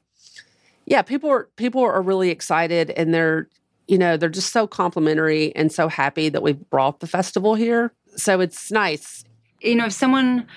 Yeah, 0.85 1.01
people 1.01 1.29
are 1.29 1.49
people 1.55 1.81
are 1.81 2.01
really 2.01 2.29
excited, 2.29 2.91
and 2.91 3.13
they're 3.13 3.47
you 3.87 3.97
know 3.97 4.17
they're 4.17 4.29
just 4.29 4.51
so 4.51 4.67
complimentary 4.67 5.55
and 5.55 5.71
so 5.71 5.87
happy 5.87 6.29
that 6.29 6.41
we 6.41 6.53
brought 6.53 6.99
the 6.99 7.07
festival 7.07 7.55
here. 7.55 7.91
So 8.15 8.39
it's 8.39 8.71
nice. 8.71 9.23
You 9.61 9.75
know, 9.75 9.85
if 9.85 9.93
someone 9.93 10.47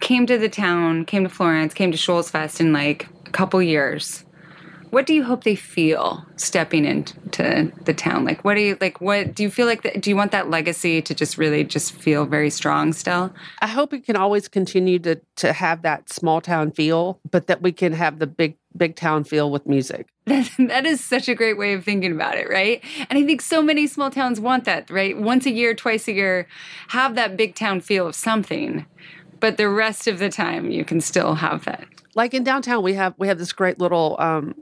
came 0.00 0.26
to 0.26 0.38
the 0.38 0.48
town, 0.48 1.04
came 1.04 1.22
to 1.22 1.28
Florence, 1.28 1.74
came 1.74 1.92
to 1.92 1.96
Shoals 1.96 2.30
Fest 2.30 2.60
in 2.60 2.72
like 2.72 3.08
a 3.26 3.30
couple 3.30 3.62
years, 3.62 4.24
what 4.92 5.06
do 5.06 5.14
you 5.14 5.24
hope 5.24 5.44
they 5.44 5.56
feel 5.56 6.22
stepping 6.36 6.84
into 6.84 7.72
the 7.86 7.94
town? 7.94 8.26
Like, 8.26 8.44
what 8.44 8.56
do 8.56 8.60
you 8.60 8.76
like? 8.78 9.00
What 9.00 9.34
do 9.34 9.42
you 9.42 9.48
feel 9.48 9.66
like? 9.66 9.82
The, 9.82 9.98
do 9.98 10.10
you 10.10 10.16
want 10.16 10.32
that 10.32 10.50
legacy 10.50 11.00
to 11.00 11.14
just 11.14 11.38
really 11.38 11.64
just 11.64 11.94
feel 11.94 12.26
very 12.26 12.50
strong 12.50 12.92
still? 12.92 13.32
I 13.62 13.68
hope 13.68 13.94
it 13.94 14.04
can 14.04 14.16
always 14.16 14.48
continue 14.48 14.98
to 14.98 15.18
to 15.36 15.54
have 15.54 15.80
that 15.80 16.12
small 16.12 16.42
town 16.42 16.72
feel, 16.72 17.18
but 17.30 17.46
that 17.46 17.62
we 17.62 17.72
can 17.72 17.94
have 17.94 18.18
the 18.18 18.26
big 18.26 18.58
big 18.76 18.94
town 18.94 19.24
feel 19.24 19.50
with 19.50 19.66
music. 19.66 20.11
That, 20.26 20.48
that 20.58 20.86
is 20.86 21.04
such 21.04 21.28
a 21.28 21.34
great 21.34 21.58
way 21.58 21.72
of 21.72 21.84
thinking 21.84 22.12
about 22.12 22.36
it, 22.36 22.48
right? 22.48 22.80
And 23.10 23.18
I 23.18 23.24
think 23.24 23.40
so 23.40 23.60
many 23.60 23.88
small 23.88 24.08
towns 24.08 24.38
want 24.38 24.64
that, 24.66 24.88
right? 24.88 25.18
Once 25.18 25.46
a 25.46 25.50
year, 25.50 25.74
twice 25.74 26.06
a 26.06 26.12
year, 26.12 26.46
have 26.88 27.16
that 27.16 27.36
big 27.36 27.56
town 27.56 27.80
feel 27.80 28.06
of 28.06 28.14
something, 28.14 28.86
but 29.40 29.56
the 29.56 29.68
rest 29.68 30.06
of 30.06 30.20
the 30.20 30.28
time 30.28 30.70
you 30.70 30.84
can 30.84 31.00
still 31.00 31.34
have 31.34 31.64
that. 31.64 31.86
Like 32.14 32.34
in 32.34 32.44
downtown, 32.44 32.84
we 32.84 32.94
have 32.94 33.14
we 33.18 33.26
have 33.26 33.38
this 33.38 33.52
great 33.52 33.80
little 33.80 34.14
um, 34.20 34.54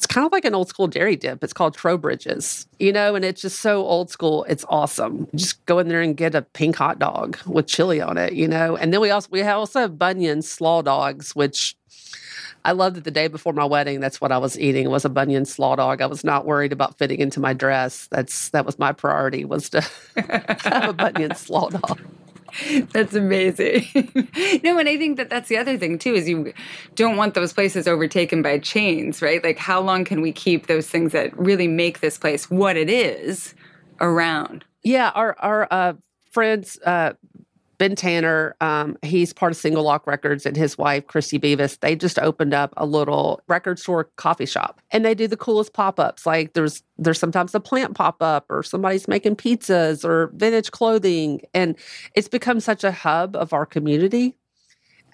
it's 0.00 0.06
kind 0.06 0.24
of 0.24 0.32
like 0.32 0.46
an 0.46 0.54
old 0.54 0.66
school 0.66 0.86
dairy 0.86 1.14
dip. 1.14 1.44
It's 1.44 1.52
called 1.52 1.76
Trowbridge's, 1.76 2.66
you 2.78 2.90
know, 2.90 3.14
and 3.14 3.22
it's 3.22 3.42
just 3.42 3.60
so 3.60 3.84
old 3.84 4.08
school. 4.08 4.44
It's 4.44 4.64
awesome. 4.70 5.28
Just 5.34 5.62
go 5.66 5.78
in 5.78 5.88
there 5.88 6.00
and 6.00 6.16
get 6.16 6.34
a 6.34 6.40
pink 6.40 6.76
hot 6.76 6.98
dog 6.98 7.36
with 7.44 7.66
chili 7.66 8.00
on 8.00 8.16
it, 8.16 8.32
you 8.32 8.48
know. 8.48 8.78
And 8.78 8.94
then 8.94 9.02
we 9.02 9.10
also 9.10 9.28
we 9.30 9.42
also 9.42 9.80
have 9.80 9.98
Bunyan 9.98 10.40
slaw 10.40 10.80
dogs, 10.80 11.36
which 11.36 11.76
I 12.64 12.72
loved 12.72 12.98
it 12.98 13.04
the 13.04 13.10
day 13.10 13.28
before 13.28 13.52
my 13.52 13.64
wedding. 13.64 14.00
That's 14.00 14.20
what 14.20 14.32
I 14.32 14.38
was 14.38 14.58
eating 14.58 14.90
was 14.90 15.04
a 15.04 15.08
Bunyan 15.08 15.44
slaw 15.44 15.76
dog. 15.76 16.02
I 16.02 16.06
was 16.06 16.24
not 16.24 16.44
worried 16.44 16.72
about 16.72 16.98
fitting 16.98 17.20
into 17.20 17.40
my 17.40 17.52
dress. 17.52 18.06
That's 18.10 18.50
that 18.50 18.66
was 18.66 18.78
my 18.78 18.92
priority 18.92 19.44
was 19.44 19.70
to 19.70 19.80
have 20.16 20.90
a 20.90 20.92
Bunyan 20.92 21.34
slaw 21.34 21.70
dog. 21.70 22.00
That's 22.92 23.14
amazing. 23.14 23.86
no, 24.64 24.78
and 24.78 24.88
I 24.88 24.96
think 24.96 25.16
that 25.16 25.30
that's 25.30 25.48
the 25.48 25.56
other 25.56 25.78
thing 25.78 25.98
too 25.98 26.14
is 26.14 26.28
you 26.28 26.52
don't 26.96 27.16
want 27.16 27.34
those 27.34 27.52
places 27.52 27.86
overtaken 27.86 28.42
by 28.42 28.58
chains, 28.58 29.22
right? 29.22 29.42
Like 29.42 29.58
how 29.58 29.80
long 29.80 30.04
can 30.04 30.20
we 30.20 30.32
keep 30.32 30.66
those 30.66 30.88
things 30.88 31.12
that 31.12 31.36
really 31.38 31.68
make 31.68 32.00
this 32.00 32.18
place 32.18 32.50
what 32.50 32.76
it 32.76 32.90
is 32.90 33.54
around? 34.00 34.64
Yeah, 34.82 35.10
our 35.14 35.36
our 35.38 35.68
uh, 35.70 35.92
friends 36.30 36.78
uh, 36.84 37.12
Ben 37.80 37.96
Tanner, 37.96 38.54
um, 38.60 38.98
he's 39.02 39.32
part 39.32 39.52
of 39.52 39.56
Single 39.56 39.84
Lock 39.84 40.06
Records, 40.06 40.44
and 40.44 40.54
his 40.54 40.76
wife, 40.76 41.06
Christy 41.06 41.38
Beavis, 41.38 41.80
they 41.80 41.96
just 41.96 42.18
opened 42.18 42.52
up 42.52 42.74
a 42.76 42.84
little 42.84 43.40
record 43.48 43.78
store 43.78 44.04
coffee 44.16 44.44
shop. 44.44 44.82
And 44.90 45.02
they 45.02 45.14
do 45.14 45.26
the 45.26 45.36
coolest 45.38 45.72
pop-ups. 45.72 46.26
Like 46.26 46.52
there's 46.52 46.82
there's 46.98 47.18
sometimes 47.18 47.54
a 47.54 47.60
plant 47.60 47.94
pop-up 47.94 48.44
or 48.50 48.62
somebody's 48.62 49.08
making 49.08 49.36
pizzas 49.36 50.04
or 50.04 50.30
vintage 50.34 50.70
clothing. 50.72 51.40
And 51.54 51.74
it's 52.14 52.28
become 52.28 52.60
such 52.60 52.84
a 52.84 52.92
hub 52.92 53.34
of 53.34 53.54
our 53.54 53.64
community. 53.64 54.36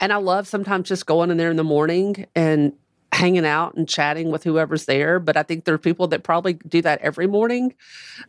And 0.00 0.12
I 0.12 0.16
love 0.16 0.48
sometimes 0.48 0.88
just 0.88 1.07
going 1.07 1.31
in 1.31 1.37
there 1.37 1.52
in 1.52 1.57
the 1.57 1.62
morning 1.62 2.26
and 2.35 2.72
hanging 3.16 3.46
out 3.46 3.74
and 3.74 3.88
chatting 3.88 4.31
with 4.31 4.44
whoever's 4.44 4.85
there 4.85 5.18
but 5.18 5.37
i 5.37 5.42
think 5.42 5.64
there 5.64 5.74
are 5.74 5.79
people 5.79 6.07
that 6.07 6.22
probably 6.22 6.52
do 6.52 6.83
that 6.83 7.00
every 7.00 7.26
morning 7.26 7.74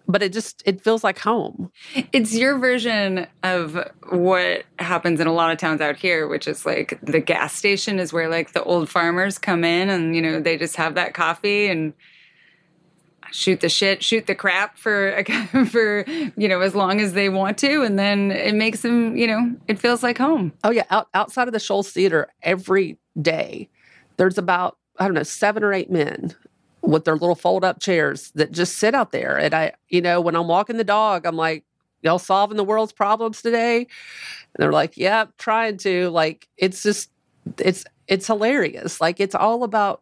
but 0.08 0.24
it 0.24 0.32
just 0.32 0.64
it 0.66 0.82
feels 0.82 1.04
like 1.04 1.20
home 1.20 1.70
it's 2.14 2.34
your 2.34 2.58
version 2.58 3.28
of 3.44 3.78
what 4.10 4.64
happens 4.80 5.20
in 5.20 5.28
a 5.28 5.34
lot 5.34 5.52
of 5.52 5.58
towns 5.58 5.82
out 5.82 5.98
here 5.98 6.26
which 6.28 6.48
is 6.48 6.66
like 6.66 6.98
the 7.04 7.20
gas 7.20 7.54
station 7.54 8.00
is 8.00 8.14
where 8.14 8.30
like 8.30 8.54
the 8.54 8.64
old 8.64 8.90
farmers 8.90 9.38
come 9.38 9.66
in 9.66 9.90
and 9.90 10.16
you 10.16 10.22
know 10.22 10.40
they 10.40 10.58
just 10.58 10.78
have 10.78 10.96
that 10.96 11.14
coffee 11.14 11.68
and 11.68 11.94
shoot 13.32 13.60
the 13.60 13.70
shit, 13.70 14.04
shoot 14.04 14.26
the 14.26 14.36
crap 14.36 14.78
for 14.78 15.24
for 15.70 16.06
you 16.08 16.48
know 16.48 16.62
as 16.62 16.76
long 16.76 17.02
as 17.02 17.14
they 17.14 17.30
want 17.30 17.58
to, 17.60 17.82
and 17.82 17.98
then 17.98 18.32
it 18.32 18.56
makes 18.56 18.82
them 18.82 19.16
you 19.16 19.28
know 19.28 19.56
it 19.68 19.80
feels 19.80 20.04
like 20.04 20.18
home. 20.18 20.54
Oh 20.64 20.72
yeah, 20.72 20.86
Out, 20.90 21.08
outside 21.14 21.48
of 21.48 21.54
the 21.54 21.60
Shoals 21.60 21.92
Theater 21.92 22.28
every 22.42 22.98
day, 23.22 23.70
there's 24.18 24.38
about, 24.38 24.78
I 25.00 25.06
don't 25.06 25.14
know, 25.14 25.24
seven 25.24 25.64
or 25.64 25.74
eight 25.74 25.90
men 25.90 26.36
with 26.82 27.06
their 27.06 27.16
little 27.16 27.36
fold 27.36 27.64
up 27.64 27.80
chairs 27.80 28.32
that 28.36 28.52
just 28.52 28.78
sit 28.78 28.96
out 28.96 29.12
there. 29.12 29.38
And 29.38 29.54
I, 29.54 29.74
you 29.90 30.02
know, 30.02 30.22
when 30.22 30.36
I'm 30.36 30.48
walking 30.48 30.78
the 30.78 30.84
dog, 30.84 31.26
I'm 31.26 31.36
like, 31.36 31.64
y'all 32.02 32.20
solving 32.20 32.58
the 32.58 32.64
world's 32.64 32.94
problems 32.94 33.42
today? 33.42 33.80
And 33.80 33.88
they're 34.58 34.72
like, 34.72 34.98
yep, 34.98 35.28
yeah, 35.28 35.32
trying 35.38 35.78
to. 35.78 36.10
Like, 36.10 36.48
it's 36.58 36.84
just, 36.84 37.10
it's, 37.58 37.86
it's 38.08 38.28
hilarious. 38.28 39.02
Like, 39.02 39.20
it's 39.20 39.36
all 39.36 39.64
about 39.64 40.02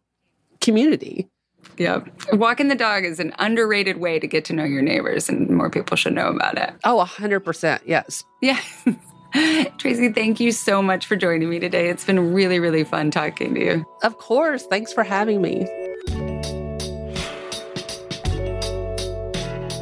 community. 0.60 1.28
Yeah. 1.76 2.00
Walking 2.32 2.68
the 2.68 2.74
dog 2.74 3.04
is 3.04 3.20
an 3.20 3.34
underrated 3.38 3.98
way 3.98 4.18
to 4.18 4.26
get 4.26 4.44
to 4.46 4.52
know 4.52 4.64
your 4.64 4.82
neighbors, 4.82 5.28
and 5.28 5.50
more 5.50 5.68
people 5.70 5.96
should 5.96 6.14
know 6.14 6.28
about 6.28 6.56
it. 6.56 6.72
Oh, 6.84 7.04
100%. 7.04 7.80
Yes. 7.84 8.24
Yeah. 8.40 8.60
Traci, 9.76 10.14
thank 10.14 10.40
you 10.40 10.50
so 10.50 10.80
much 10.80 11.04
for 11.04 11.14
joining 11.14 11.50
me 11.50 11.58
today. 11.58 11.90
It's 11.90 12.06
been 12.06 12.32
really, 12.32 12.58
really 12.58 12.84
fun 12.84 13.10
talking 13.10 13.54
to 13.54 13.60
you. 13.60 13.86
Of 14.02 14.16
course. 14.16 14.64
Thanks 14.64 14.94
for 14.94 15.04
having 15.04 15.42
me. 15.42 15.66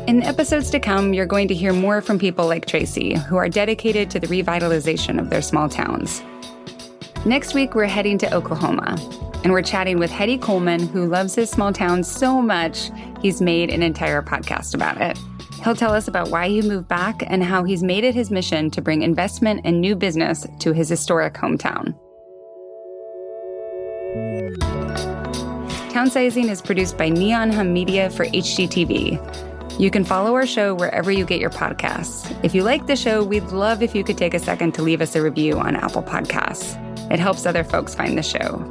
In 0.09 0.25
episodes 0.25 0.71
to 0.71 0.81
come, 0.81 1.15
you're 1.15 1.25
going 1.25 1.47
to 1.47 1.55
hear 1.55 1.73
more 1.73 2.01
from 2.01 2.19
people 2.19 2.49
like 2.49 2.67
Traci, 2.67 3.17
who 3.17 3.37
are 3.37 3.49
dedicated 3.49 4.11
to 4.11 4.19
the 4.19 4.27
revitalization 4.27 5.21
of 5.21 5.31
their 5.31 5.41
small 5.41 5.69
towns. 5.69 6.21
Next 7.25 7.55
week, 7.55 7.77
we're 7.77 7.85
heading 7.85 8.19
to 8.19 8.35
Oklahoma, 8.35 8.97
and 9.45 9.53
we're 9.53 9.63
chatting 9.63 10.01
with 10.01 10.11
Hetty 10.11 10.39
Coleman, 10.39 10.89
who 10.89 11.07
loves 11.07 11.37
his 11.37 11.49
small 11.49 11.73
town 11.73 12.03
so 12.03 12.43
much, 12.43 12.91
he's 13.23 13.41
made 13.41 13.71
an 13.71 13.85
entire 13.85 14.21
podcast 14.21 14.75
about 14.75 15.01
it. 15.01 15.17
He'll 15.65 15.75
tell 15.75 15.95
us 15.95 16.09
about 16.09 16.29
why 16.29 16.49
he 16.51 16.61
moved 16.61 16.89
back 16.89 17.23
and 17.27 17.43
how 17.43 17.65
he's 17.65 17.83
made 17.83 18.05
it 18.05 18.15
his 18.15 18.31
mission 18.31 18.71
to 18.73 18.83
bring 18.83 19.01
investment 19.01 19.63
and 19.65 19.81
new 19.81 19.97
business 19.97 20.47
to 20.59 20.75
his 20.75 20.91
historic 20.91 21.33
hometown. 21.33 21.95
Townsizing 25.91 26.51
is 26.51 26.61
produced 26.61 26.99
by 26.99 27.09
Neon 27.09 27.51
Hum 27.51 27.73
Media 27.73 28.11
for 28.11 28.27
HGTV. 28.27 29.81
You 29.81 29.91
can 29.91 30.05
follow 30.05 30.35
our 30.35 30.47
show 30.47 30.75
wherever 30.75 31.11
you 31.11 31.25
get 31.25 31.41
your 31.41 31.51
podcasts. 31.51 32.39
If 32.45 32.55
you 32.55 32.63
like 32.63 32.87
the 32.87 32.95
show, 32.95 33.25
we'd 33.25 33.45
love 33.45 33.83
if 33.83 33.95
you 33.95 34.05
could 34.05 34.19
take 34.19 34.35
a 34.35 34.39
second 34.39 34.73
to 34.75 34.83
leave 34.83 35.01
us 35.01 35.17
a 35.17 35.23
review 35.23 35.59
on 35.59 35.77
Apple 35.77 36.03
Podcasts. 36.03 36.79
It 37.11 37.19
helps 37.19 37.47
other 37.47 37.65
folks 37.65 37.95
find 37.95 38.19
the 38.19 38.23
show. 38.23 38.63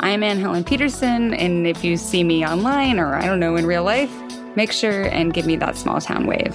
I'm 0.00 0.24
Anne 0.24 0.40
Helen 0.40 0.64
Petersen, 0.64 1.34
and 1.34 1.68
if 1.68 1.84
you 1.84 1.96
see 1.96 2.24
me 2.24 2.44
online 2.44 2.98
or 2.98 3.14
I 3.14 3.26
don't 3.26 3.38
know 3.38 3.54
in 3.54 3.64
real 3.64 3.84
life, 3.84 4.12
make 4.56 4.72
sure 4.72 5.04
and 5.04 5.32
give 5.32 5.46
me 5.46 5.56
that 5.56 5.76
small 5.76 6.00
town 6.00 6.26
wave. 6.26 6.54